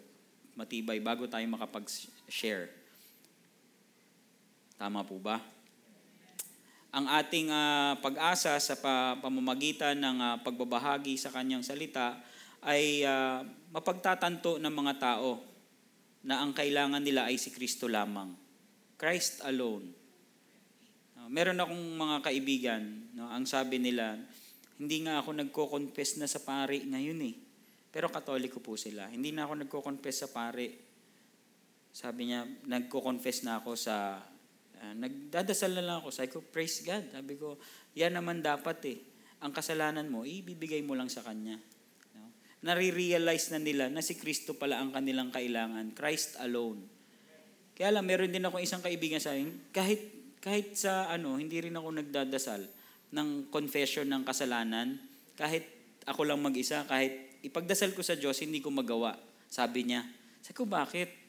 matibay, 0.58 0.98
bago 0.98 1.30
tayo 1.30 1.46
makapag-share. 1.46 2.66
Tama 4.74 5.06
po 5.06 5.22
ba? 5.22 5.38
Ang 6.94 7.10
ating 7.10 7.50
ah, 7.50 7.98
pag-asa 7.98 8.54
sa 8.62 8.78
pa- 8.78 9.18
pamamagitan 9.18 9.98
ng 9.98 10.18
ah, 10.22 10.36
pagbabahagi 10.38 11.18
sa 11.18 11.34
kanyang 11.34 11.66
salita 11.66 12.22
ay 12.62 13.02
ah, 13.02 13.42
mapagtatanto 13.74 14.62
ng 14.62 14.70
mga 14.70 14.94
tao 15.02 15.42
na 16.22 16.38
ang 16.38 16.54
kailangan 16.54 17.02
nila 17.02 17.26
ay 17.26 17.34
si 17.34 17.50
Kristo 17.50 17.90
lamang. 17.90 18.30
Christ 18.94 19.42
alone. 19.42 19.90
Ah, 21.18 21.26
meron 21.26 21.58
akong 21.58 21.84
mga 21.98 22.16
kaibigan, 22.30 22.82
no, 23.18 23.26
ang 23.26 23.42
sabi 23.42 23.82
nila, 23.82 24.14
hindi 24.78 25.02
nga 25.02 25.18
ako 25.18 25.34
nagko-confess 25.34 26.22
na 26.22 26.30
sa 26.30 26.46
pari 26.46 26.86
ngayon 26.86 27.20
eh. 27.26 27.34
Pero 27.90 28.06
katoliko 28.06 28.62
po 28.62 28.78
sila. 28.78 29.10
Hindi 29.10 29.34
na 29.34 29.50
ako 29.50 29.66
nagko-confess 29.66 30.26
sa 30.26 30.28
pari. 30.30 30.70
Sabi 31.90 32.30
niya, 32.30 32.46
nagko-confess 32.70 33.46
na 33.46 33.58
ako 33.58 33.78
sa, 33.78 34.18
ah, 34.84 34.92
nagdadasal 34.92 35.72
na 35.72 35.82
lang 35.82 35.96
ako. 36.04 36.08
Sabi 36.12 36.28
ko, 36.28 36.38
praise 36.44 36.84
God. 36.84 37.08
Sabi 37.08 37.40
ko, 37.40 37.56
yan 37.96 38.12
naman 38.12 38.44
dapat 38.44 38.78
eh. 38.92 38.98
Ang 39.40 39.52
kasalanan 39.56 40.08
mo, 40.12 40.28
ibibigay 40.28 40.84
mo 40.84 40.92
lang 40.92 41.08
sa 41.08 41.24
Kanya. 41.24 41.56
No? 42.12 42.28
Nare-realize 42.60 43.48
na 43.56 43.60
nila 43.60 43.88
na 43.88 44.04
si 44.04 44.20
Kristo 44.20 44.52
pala 44.54 44.76
ang 44.76 44.92
kanilang 44.92 45.32
kailangan. 45.32 45.96
Christ 45.96 46.36
alone. 46.44 46.84
Kaya 47.74 47.90
lang, 47.90 48.04
meron 48.06 48.30
din 48.30 48.44
ako 48.44 48.62
isang 48.62 48.84
kaibigan 48.84 49.18
sa 49.18 49.34
akin, 49.34 49.72
kahit, 49.74 50.00
kahit 50.38 50.78
sa 50.78 51.10
ano, 51.10 51.40
hindi 51.40 51.58
rin 51.58 51.74
ako 51.74 52.04
nagdadasal 52.04 52.62
ng 53.10 53.50
confession 53.50 54.06
ng 54.06 54.22
kasalanan, 54.22 54.94
kahit 55.34 55.66
ako 56.06 56.22
lang 56.22 56.38
mag-isa, 56.38 56.86
kahit 56.86 57.42
ipagdasal 57.42 57.90
ko 57.96 58.04
sa 58.06 58.14
Diyos, 58.14 58.38
hindi 58.44 58.62
ko 58.62 58.70
magawa. 58.70 59.18
Sabi 59.50 59.90
niya. 59.90 60.06
Sabi 60.44 60.54
ko, 60.54 60.64
bakit? 60.68 61.23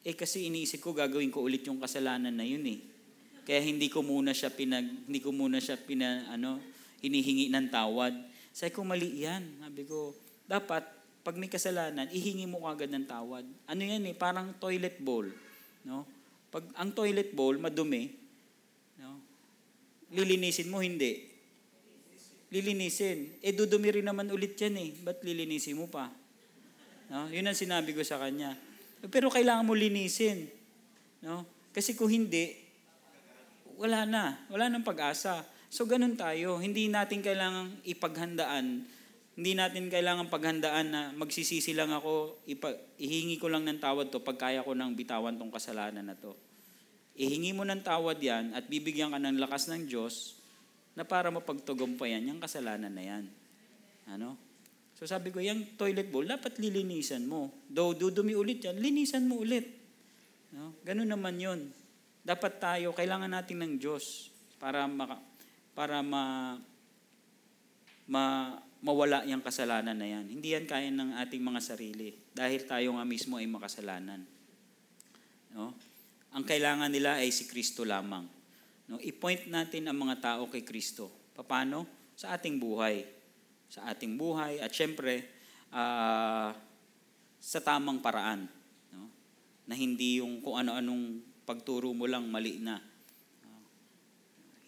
Eh 0.00 0.16
kasi 0.16 0.48
iniisip 0.48 0.80
ko 0.80 0.96
gagawin 0.96 1.28
ko 1.28 1.44
ulit 1.44 1.60
yung 1.68 1.76
kasalanan 1.76 2.32
na 2.32 2.44
yun 2.46 2.64
eh. 2.64 2.80
Kaya 3.44 3.60
hindi 3.60 3.92
ko 3.92 4.00
muna 4.00 4.32
siya 4.32 4.48
pinag 4.48 4.86
hindi 5.08 5.20
ko 5.20 5.34
muna 5.34 5.60
siya 5.60 5.76
pina 5.76 6.28
ano 6.32 6.60
hinihingi 7.04 7.52
ng 7.52 7.68
tawad. 7.68 8.14
Sabi 8.52 8.72
ko 8.72 8.80
mali 8.84 9.20
'yan. 9.20 9.44
Sabi 9.60 9.82
ko 9.84 10.16
dapat 10.48 10.84
pag 11.20 11.36
may 11.36 11.52
kasalanan, 11.52 12.08
ihingi 12.08 12.48
mo 12.48 12.64
kagad 12.64 12.88
ng 12.88 13.04
tawad. 13.04 13.44
Ano 13.68 13.82
'yan 13.84 14.08
eh, 14.08 14.16
parang 14.16 14.56
toilet 14.56 14.96
bowl, 15.04 15.28
no? 15.84 16.08
Pag 16.48 16.64
ang 16.80 16.96
toilet 16.96 17.36
bowl 17.36 17.60
madumi, 17.60 18.08
no? 18.96 19.20
Lilinisin 20.16 20.72
mo 20.72 20.80
hindi. 20.80 21.28
Lilinisin. 22.50 23.38
Eh 23.44 23.52
dudumi 23.52 24.00
rin 24.00 24.06
naman 24.08 24.32
ulit 24.32 24.56
'yan 24.56 24.80
eh. 24.80 24.90
Ba't 25.04 25.20
lilinisin 25.20 25.76
mo 25.76 25.92
pa? 25.92 26.08
No? 27.10 27.28
Yun 27.28 27.50
ang 27.50 27.58
sinabi 27.58 27.92
ko 27.92 28.00
sa 28.00 28.16
kanya. 28.16 28.54
Pero 29.08 29.32
kailangan 29.32 29.64
mo 29.64 29.72
linisin. 29.72 30.52
No? 31.24 31.48
Kasi 31.72 31.96
kung 31.96 32.12
hindi, 32.12 32.52
wala 33.80 34.04
na. 34.04 34.24
Wala 34.52 34.68
nang 34.68 34.84
pag-asa. 34.84 35.40
So 35.72 35.88
ganun 35.88 36.18
tayo. 36.18 36.60
Hindi 36.60 36.92
natin 36.92 37.24
kailangang 37.24 37.80
ipaghandaan. 37.86 38.84
Hindi 39.40 39.52
natin 39.56 39.88
kailangan 39.88 40.28
paghandaan 40.28 40.86
na 40.92 41.00
magsisisi 41.16 41.72
lang 41.72 41.94
ako, 41.96 42.44
ipa, 42.44 42.76
ihingi 43.00 43.40
ko 43.40 43.48
lang 43.48 43.64
ng 43.64 43.80
tawad 43.80 44.12
to 44.12 44.20
pag 44.20 44.36
kaya 44.36 44.60
ko 44.60 44.76
nang 44.76 44.92
bitawan 44.92 45.38
tong 45.40 45.48
kasalanan 45.48 46.12
na 46.12 46.18
to. 46.18 46.36
Ihingi 47.16 47.56
mo 47.56 47.64
ng 47.64 47.80
tawad 47.80 48.20
yan 48.20 48.52
at 48.52 48.68
bibigyan 48.68 49.08
ka 49.08 49.16
ng 49.16 49.40
lakas 49.40 49.72
ng 49.72 49.88
Diyos 49.88 50.36
na 50.92 51.08
para 51.08 51.32
mapagtugumpayan 51.32 52.26
yung 52.26 52.42
kasalanan 52.42 52.92
na 52.92 53.00
yan. 53.00 53.24
Ano? 54.10 54.36
So 55.00 55.08
sabi 55.08 55.32
ko, 55.32 55.40
yung 55.40 55.80
toilet 55.80 56.12
bowl, 56.12 56.28
dapat 56.28 56.60
lilinisan 56.60 57.24
mo. 57.24 57.64
Though 57.72 57.96
dudumi 57.96 58.36
ulit 58.36 58.60
yan, 58.60 58.76
linisan 58.76 59.24
mo 59.24 59.40
ulit. 59.40 59.64
No? 60.52 60.76
Ganun 60.84 61.08
naman 61.08 61.40
yun. 61.40 61.72
Dapat 62.20 62.60
tayo, 62.60 62.92
kailangan 62.92 63.32
natin 63.32 63.64
ng 63.64 63.74
Diyos 63.80 64.28
para 64.60 64.84
maka, 64.84 65.16
para 65.72 66.04
ma, 66.04 66.52
ma, 68.04 68.52
mawala 68.84 69.24
yung 69.24 69.40
kasalanan 69.40 69.96
na 69.96 70.04
yan. 70.04 70.36
Hindi 70.36 70.52
yan 70.52 70.68
kaya 70.68 70.92
ng 70.92 71.16
ating 71.16 71.40
mga 71.40 71.60
sarili 71.64 72.12
dahil 72.36 72.68
tayo 72.68 73.00
nga 73.00 73.04
mismo 73.08 73.40
ay 73.40 73.48
makasalanan. 73.48 74.20
No? 75.56 75.72
Ang 76.36 76.44
kailangan 76.44 76.92
nila 76.92 77.24
ay 77.24 77.32
si 77.32 77.48
Kristo 77.48 77.88
lamang. 77.88 78.28
No? 78.84 79.00
I-point 79.00 79.48
natin 79.48 79.88
ang 79.88 79.96
mga 79.96 80.20
tao 80.20 80.44
kay 80.52 80.60
Kristo. 80.60 81.08
Paano? 81.40 81.88
Sa 82.20 82.36
ating 82.36 82.60
buhay. 82.60 83.19
Sa 83.70 83.86
ating 83.86 84.18
buhay 84.18 84.58
at 84.58 84.74
syempre 84.74 85.30
ah, 85.70 86.50
sa 87.38 87.58
tamang 87.62 88.02
paraan. 88.02 88.50
No? 88.90 89.06
Na 89.70 89.78
hindi 89.78 90.18
yung 90.18 90.42
kung 90.42 90.58
ano-anong 90.58 91.22
pagturo 91.46 91.94
mo 91.94 92.04
lang 92.10 92.26
mali 92.26 92.58
na. 92.58 92.78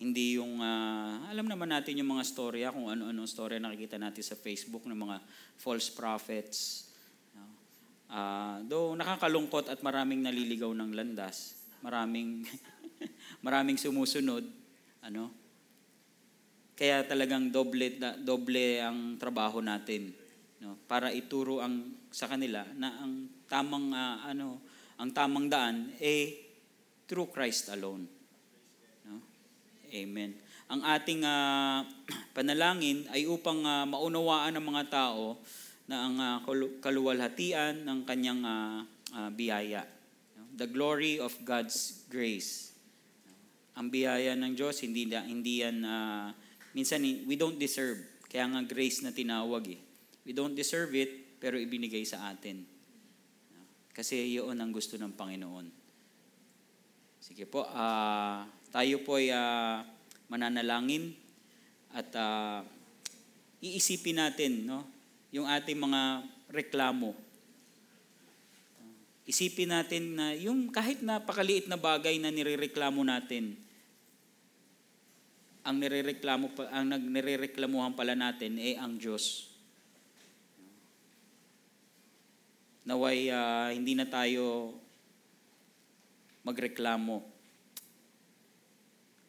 Hindi 0.02 0.34
yung, 0.34 0.58
ah, 0.58 1.30
alam 1.30 1.46
naman 1.46 1.70
natin 1.70 1.94
yung 1.94 2.18
mga 2.18 2.26
storya, 2.26 2.74
kung 2.74 2.90
ano-anong 2.90 3.30
storya 3.30 3.62
nakikita 3.62 4.02
natin 4.02 4.22
sa 4.26 4.34
Facebook 4.34 4.82
ng 4.82 4.98
mga 4.98 5.22
false 5.62 5.94
prophets. 5.94 6.90
No? 7.38 7.46
Ah, 8.10 8.58
though 8.66 8.98
nakakalungkot 8.98 9.70
at 9.70 9.78
maraming 9.82 10.26
naliligaw 10.26 10.74
ng 10.74 10.90
landas, 10.90 11.54
maraming 11.86 12.42
maraming 13.46 13.78
sumusunod, 13.78 14.42
ano? 15.06 15.41
Kaya 16.72 17.04
talagang 17.04 17.52
doble 17.52 18.00
doble 18.24 18.80
ang 18.80 19.20
trabaho 19.20 19.60
natin, 19.60 20.10
no? 20.64 20.80
Para 20.88 21.12
ituro 21.12 21.60
ang 21.60 21.92
sa 22.12 22.28
kanila 22.28 22.64
na 22.76 22.96
ang 23.00 23.28
tamang 23.48 23.92
ah, 23.92 24.24
ano, 24.24 24.60
ang 24.96 25.10
tamang 25.12 25.48
daan 25.48 25.92
eh 26.00 26.42
through 27.04 27.28
Christ 27.28 27.68
alone. 27.72 28.08
No? 29.04 29.20
Amen. 29.92 30.32
Ang 30.72 30.80
ating 30.80 31.20
ah, 31.28 31.84
panalangin 32.36 33.04
ay 33.12 33.28
upang 33.28 33.60
ah, 33.68 33.84
maunawaan 33.84 34.56
ng 34.56 34.64
mga 34.64 34.84
tao 34.88 35.36
na 35.84 36.08
ang 36.08 36.16
kalu- 36.46 36.80
kaluwalhatian 36.80 37.84
ng 37.84 38.08
kanyang 38.08 38.40
ah, 38.48 38.80
ah, 39.12 39.28
biyaya. 39.28 39.84
The 40.56 40.68
glory 40.68 41.20
of 41.20 41.32
God's 41.44 42.04
grace. 42.08 42.72
ang 43.72 43.88
biyaya 43.88 44.36
ng 44.36 44.52
Diyos, 44.52 44.84
hindi, 44.84 45.08
hindi 45.08 45.64
yan, 45.64 45.80
ah, 45.88 46.28
minsan 46.72 47.04
eh, 47.04 47.24
we 47.28 47.36
don't 47.36 47.56
deserve. 47.56 48.00
Kaya 48.28 48.48
nga 48.48 48.60
grace 48.64 49.04
na 49.04 49.12
tinawag 49.12 49.76
eh. 49.76 49.80
We 50.24 50.32
don't 50.32 50.56
deserve 50.56 50.92
it, 50.96 51.40
pero 51.42 51.60
ibinigay 51.60 52.04
sa 52.08 52.32
atin. 52.32 52.64
Kasi 53.92 54.40
yun 54.40 54.56
ang 54.56 54.72
gusto 54.72 54.96
ng 54.96 55.12
Panginoon. 55.12 55.68
Sige 57.20 57.44
po, 57.44 57.68
ah, 57.68 58.48
tayo 58.72 59.04
po 59.04 59.20
ay 59.20 59.28
ah, 59.30 59.84
mananalangin 60.32 61.12
at 61.92 62.08
ah, 62.16 62.64
iisipin 63.60 64.16
natin 64.16 64.64
no, 64.64 64.88
yung 65.28 65.44
ating 65.44 65.76
mga 65.76 66.24
reklamo. 66.50 67.12
Isipin 69.28 69.70
natin 69.70 70.18
na 70.18 70.34
yung 70.34 70.72
kahit 70.72 71.04
napakaliit 71.04 71.70
na 71.70 71.78
bagay 71.78 72.18
na 72.18 72.32
nirereklamo 72.32 73.04
natin, 73.06 73.54
ang 75.62 75.78
nirereklamo 75.78 76.50
ang 76.74 76.86
nagnirereklamuhan 76.90 77.94
pala 77.94 78.18
natin 78.18 78.58
ay 78.58 78.74
ang 78.74 78.98
Diyos. 78.98 79.50
Naway 82.82 83.30
ah, 83.30 83.70
hindi 83.70 83.94
na 83.94 84.10
tayo 84.10 84.74
magreklamo. 86.42 87.30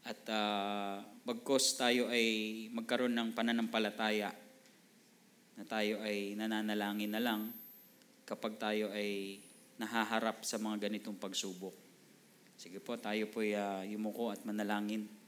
At 0.03 0.19
uh, 0.27 0.99
tayo 1.79 2.11
ay 2.11 2.25
magkaroon 2.75 3.15
ng 3.15 3.29
pananampalataya 3.31 4.35
na 5.55 5.63
tayo 5.63 6.01
ay 6.03 6.35
nananalangin 6.35 7.13
na 7.13 7.23
lang 7.23 7.53
kapag 8.27 8.57
tayo 8.59 8.91
ay 8.91 9.39
nahaharap 9.79 10.43
sa 10.43 10.59
mga 10.59 10.89
ganitong 10.89 11.15
pagsubok. 11.15 11.71
Sige 12.57 12.81
po, 12.81 12.97
tayo 12.97 13.29
po 13.29 13.45
ay 13.45 13.53
ah, 13.53 13.85
yumuko 13.85 14.33
at 14.33 14.41
manalangin. 14.43 15.22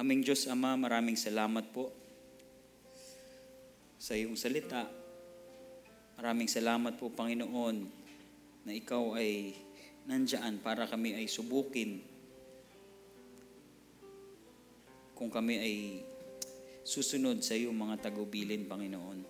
Aming 0.00 0.24
Diyos 0.24 0.48
Ama, 0.48 0.80
maraming 0.80 1.12
salamat 1.12 1.76
po 1.76 1.92
sa 4.00 4.16
iyong 4.16 4.32
salita. 4.32 4.88
Maraming 6.16 6.48
salamat 6.48 6.96
po, 6.96 7.12
Panginoon, 7.12 7.84
na 8.64 8.72
ikaw 8.72 9.20
ay 9.20 9.52
nandyan 10.08 10.56
para 10.64 10.88
kami 10.88 11.20
ay 11.20 11.28
subukin. 11.28 12.00
Kung 15.12 15.28
kami 15.28 15.60
ay 15.60 15.74
susunod 16.80 17.44
sa 17.44 17.52
iyong 17.52 17.76
mga 17.76 18.08
tagubilin, 18.08 18.64
Panginoon. 18.64 19.20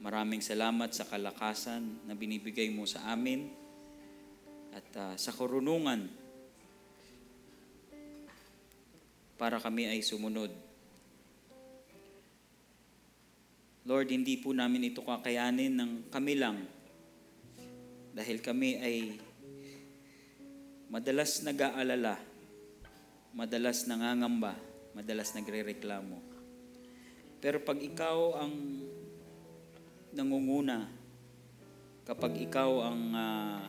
Maraming 0.00 0.40
salamat 0.40 0.96
sa 0.96 1.04
kalakasan 1.04 2.08
na 2.08 2.16
binibigay 2.16 2.72
mo 2.72 2.88
sa 2.88 3.12
amin 3.12 3.52
at 4.72 4.88
ah, 4.96 5.14
sa 5.20 5.36
karunungan 5.36 6.08
para 9.36 9.60
kami 9.60 9.88
ay 9.88 10.00
sumunod. 10.00 10.52
Lord, 13.86 14.10
hindi 14.10 14.34
po 14.42 14.50
namin 14.50 14.90
ito 14.90 15.04
kakayanin 15.04 15.78
ng 15.78 15.92
kami 16.10 16.34
lang 16.34 16.58
dahil 18.16 18.42
kami 18.42 18.80
ay 18.80 18.96
madalas 20.88 21.44
nag-aalala, 21.44 22.18
madalas 23.36 23.84
nangangamba, 23.84 24.56
madalas 24.96 25.36
nagre-reklamo. 25.36 26.18
Pero 27.38 27.60
pag 27.60 27.76
ikaw 27.76 28.40
ang 28.40 28.54
nangunguna, 30.16 30.88
kapag 32.08 32.48
ikaw 32.48 32.88
ang 32.88 33.02
ah, 33.12 33.68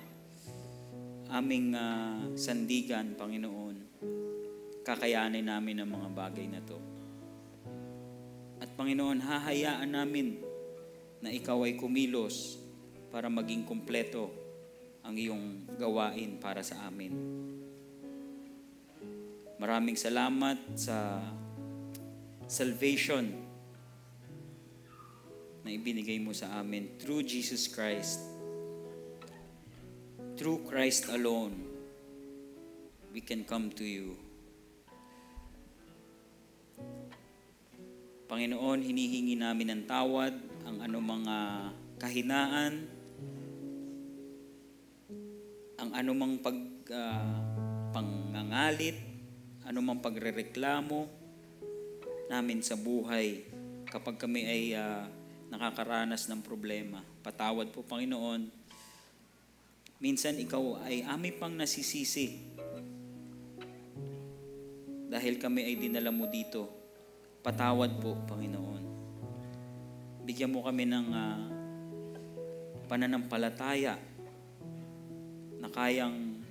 aming 1.36 1.76
ah, 1.76 2.24
sandigan, 2.39 3.20
Panginoon, 3.20 3.66
kakayanin 4.88 5.51
namin 5.51 5.83
ang 5.83 5.91
mga 5.91 6.09
bagay 6.15 6.47
na 6.47 6.63
to. 6.63 6.79
At 8.63 8.71
Panginoon, 8.79 9.19
hahayaan 9.19 9.91
namin 9.91 10.39
na 11.19 11.27
ikaw 11.27 11.67
ay 11.67 11.75
kumilos 11.75 12.55
para 13.11 13.27
maging 13.27 13.67
kumpleto 13.67 14.31
ang 15.03 15.19
iyong 15.19 15.75
gawain 15.75 16.39
para 16.39 16.63
sa 16.63 16.88
amin. 16.88 17.11
Maraming 19.59 19.99
salamat 19.99 20.79
sa 20.79 21.19
salvation 22.47 23.27
na 25.67 25.69
ibinigay 25.75 26.15
mo 26.23 26.31
sa 26.31 26.63
amin 26.63 26.95
through 26.95 27.27
Jesus 27.27 27.67
Christ. 27.67 28.23
Through 30.39 30.63
Christ 30.63 31.11
alone, 31.11 31.67
we 33.11 33.19
can 33.19 33.43
come 33.43 33.67
to 33.75 33.83
you. 33.83 34.26
Panginoon, 38.28 38.84
hinihingi 38.84 39.39
namin 39.39 39.71
ng 39.71 39.84
tawad 39.88 40.36
ang 40.67 40.84
anumang 40.84 41.23
ah, 41.32 41.71
kahinaan, 41.95 42.84
ang 45.80 45.89
anumang 45.95 46.43
pag 46.43 46.59
ah, 46.91 47.39
pangangalit, 47.95 48.99
anumang 49.63 50.03
pagrereklamo 50.03 51.07
namin 52.28 52.59
sa 52.59 52.75
buhay 52.75 53.47
kapag 53.88 54.19
kami 54.19 54.43
ay 54.43 54.75
ah, 54.75 55.07
nakakaranas 55.47 56.28
ng 56.28 56.43
problema. 56.43 56.99
Patawad 57.23 57.71
po, 57.71 57.88
Panginoon. 57.88 58.51
Minsan 60.03 60.36
ikaw 60.36 60.84
ay 60.84 61.07
amin 61.07 61.39
pang 61.39 61.55
nasisisi 61.55 62.43
dahil 65.07 65.39
kami 65.39 65.63
ay 65.63 65.80
dinala 65.80 66.11
mo 66.11 66.28
dito. 66.28 66.76
Patawad 67.47 68.03
po, 68.03 68.11
Panginoon. 68.27 68.83
Bigyan 70.27 70.51
mo 70.51 70.67
kami 70.67 70.83
ng 70.83 71.07
ah, 71.15 71.47
pananampalataya 72.91 73.95
na 75.55 75.71
kayang 75.71 76.43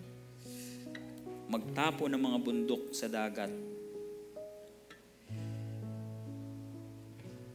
magtapo 1.52 2.08
ng 2.08 2.16
mga 2.16 2.38
bundok 2.40 2.96
sa 2.96 3.12
dagat. 3.12 3.52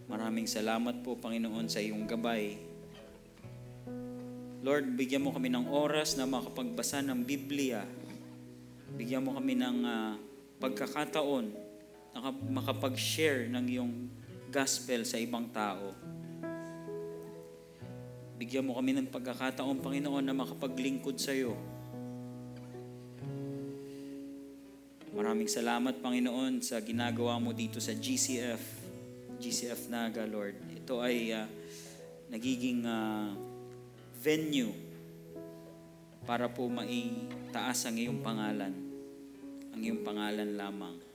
Maraming 0.06 0.46
salamat 0.46 1.02
po, 1.02 1.18
Panginoon, 1.18 1.66
sa 1.66 1.82
iyong 1.82 2.06
gabay. 2.06 2.62
Lord, 4.62 4.94
bigyan 4.94 5.26
mo 5.26 5.34
kami 5.34 5.50
ng 5.50 5.66
oras 5.66 6.14
na 6.14 6.30
makapagbasa 6.30 7.02
ng 7.02 7.26
Biblia. 7.26 7.90
Bigyan 8.94 9.26
mo 9.26 9.34
kami 9.34 9.58
ng 9.58 9.78
ah, 9.82 10.14
pagkakataon 10.62 11.71
makapag-share 12.52 13.48
ng 13.48 13.66
iyong 13.72 13.94
gospel 14.52 15.08
sa 15.08 15.16
ibang 15.16 15.48
tao. 15.50 15.96
Bigyan 18.36 18.68
mo 18.68 18.76
kami 18.76 18.98
ng 18.98 19.08
pagkakataon, 19.08 19.80
Panginoon, 19.80 20.26
na 20.26 20.36
makapaglingkod 20.36 21.16
sa 21.22 21.32
iyo. 21.32 21.56
Maraming 25.14 25.48
salamat, 25.48 26.02
Panginoon, 26.02 26.64
sa 26.66 26.82
ginagawa 26.82 27.38
mo 27.38 27.54
dito 27.54 27.78
sa 27.78 27.94
GCF, 27.94 28.64
GCF 29.38 29.92
Naga, 29.94 30.26
Lord. 30.26 30.58
Ito 30.74 31.04
ay 31.04 31.38
ah, 31.38 31.46
nagiging 32.34 32.82
ah, 32.88 33.30
venue 34.18 34.74
para 36.26 36.50
po 36.50 36.66
maitaas 36.66 37.86
ang 37.86 37.98
iyong 38.00 38.20
pangalan. 38.26 38.74
Ang 39.76 39.82
iyong 39.82 40.02
pangalan 40.02 40.50
lamang. 40.58 41.11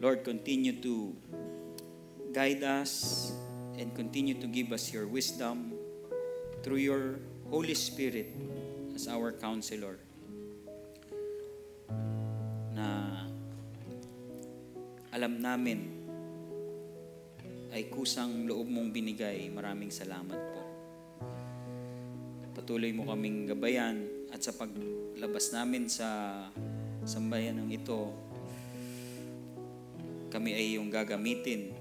Lord, 0.00 0.24
continue 0.24 0.80
to 0.80 1.12
guide 2.32 2.64
us 2.64 3.28
and 3.76 3.92
continue 3.92 4.32
to 4.40 4.48
give 4.48 4.72
us 4.72 4.88
your 4.96 5.04
wisdom 5.04 5.76
through 6.64 6.80
your 6.80 7.20
Holy 7.52 7.76
Spirit 7.76 8.32
as 8.96 9.04
our 9.12 9.36
counselor. 9.36 10.00
Na 12.72 13.28
alam 15.12 15.36
namin 15.36 16.00
ay 17.68 17.92
kusang 17.92 18.48
loob 18.48 18.72
mong 18.72 18.96
binigay. 18.96 19.52
Maraming 19.52 19.92
salamat 19.92 20.40
po. 20.56 20.62
Patuloy 22.56 22.88
mo 22.96 23.04
kaming 23.04 23.52
gabayan 23.52 24.08
at 24.32 24.40
sa 24.40 24.56
paglabas 24.56 25.52
namin 25.52 25.92
sa 25.92 26.08
sambayan 27.04 27.60
ng 27.60 27.68
ito, 27.68 28.29
kami 30.30 30.56
ay 30.56 30.78
yung 30.78 30.88
gagamitin. 30.88 31.74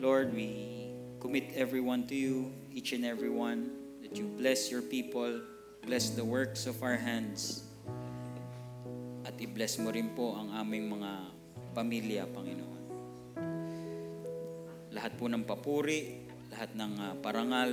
Lord, 0.00 0.32
we 0.32 0.88
commit 1.20 1.52
everyone 1.52 2.08
to 2.08 2.16
you, 2.16 2.52
each 2.72 2.92
and 2.92 3.04
every 3.04 3.28
one, 3.28 3.72
that 4.00 4.16
you 4.16 4.28
bless 4.38 4.72
your 4.72 4.80
people, 4.80 5.40
bless 5.84 6.12
the 6.16 6.24
works 6.24 6.64
of 6.64 6.80
our 6.80 6.96
hands, 6.96 7.64
at 9.28 9.36
i-bless 9.36 9.76
mo 9.76 9.92
rin 9.92 10.12
po 10.16 10.36
ang 10.36 10.52
aming 10.56 10.88
mga 10.88 11.10
pamilya, 11.76 12.22
Panginoon. 12.32 12.82
Lahat 14.94 15.12
po 15.20 15.28
ng 15.28 15.44
papuri 15.44 16.30
lahat 16.50 16.74
ng 16.74 16.92
ah, 16.98 17.14
parangal 17.16 17.70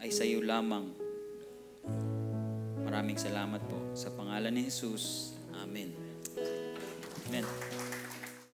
ay 0.00 0.08
sa 0.14 0.22
iyo 0.24 0.40
lamang. 0.40 0.94
Maraming 2.86 3.18
salamat 3.18 3.60
po. 3.66 3.92
Sa 3.92 4.14
pangalan 4.14 4.54
ni 4.54 4.64
Jesus. 4.70 5.36
Amen. 5.52 6.09
Amen. 7.30 7.69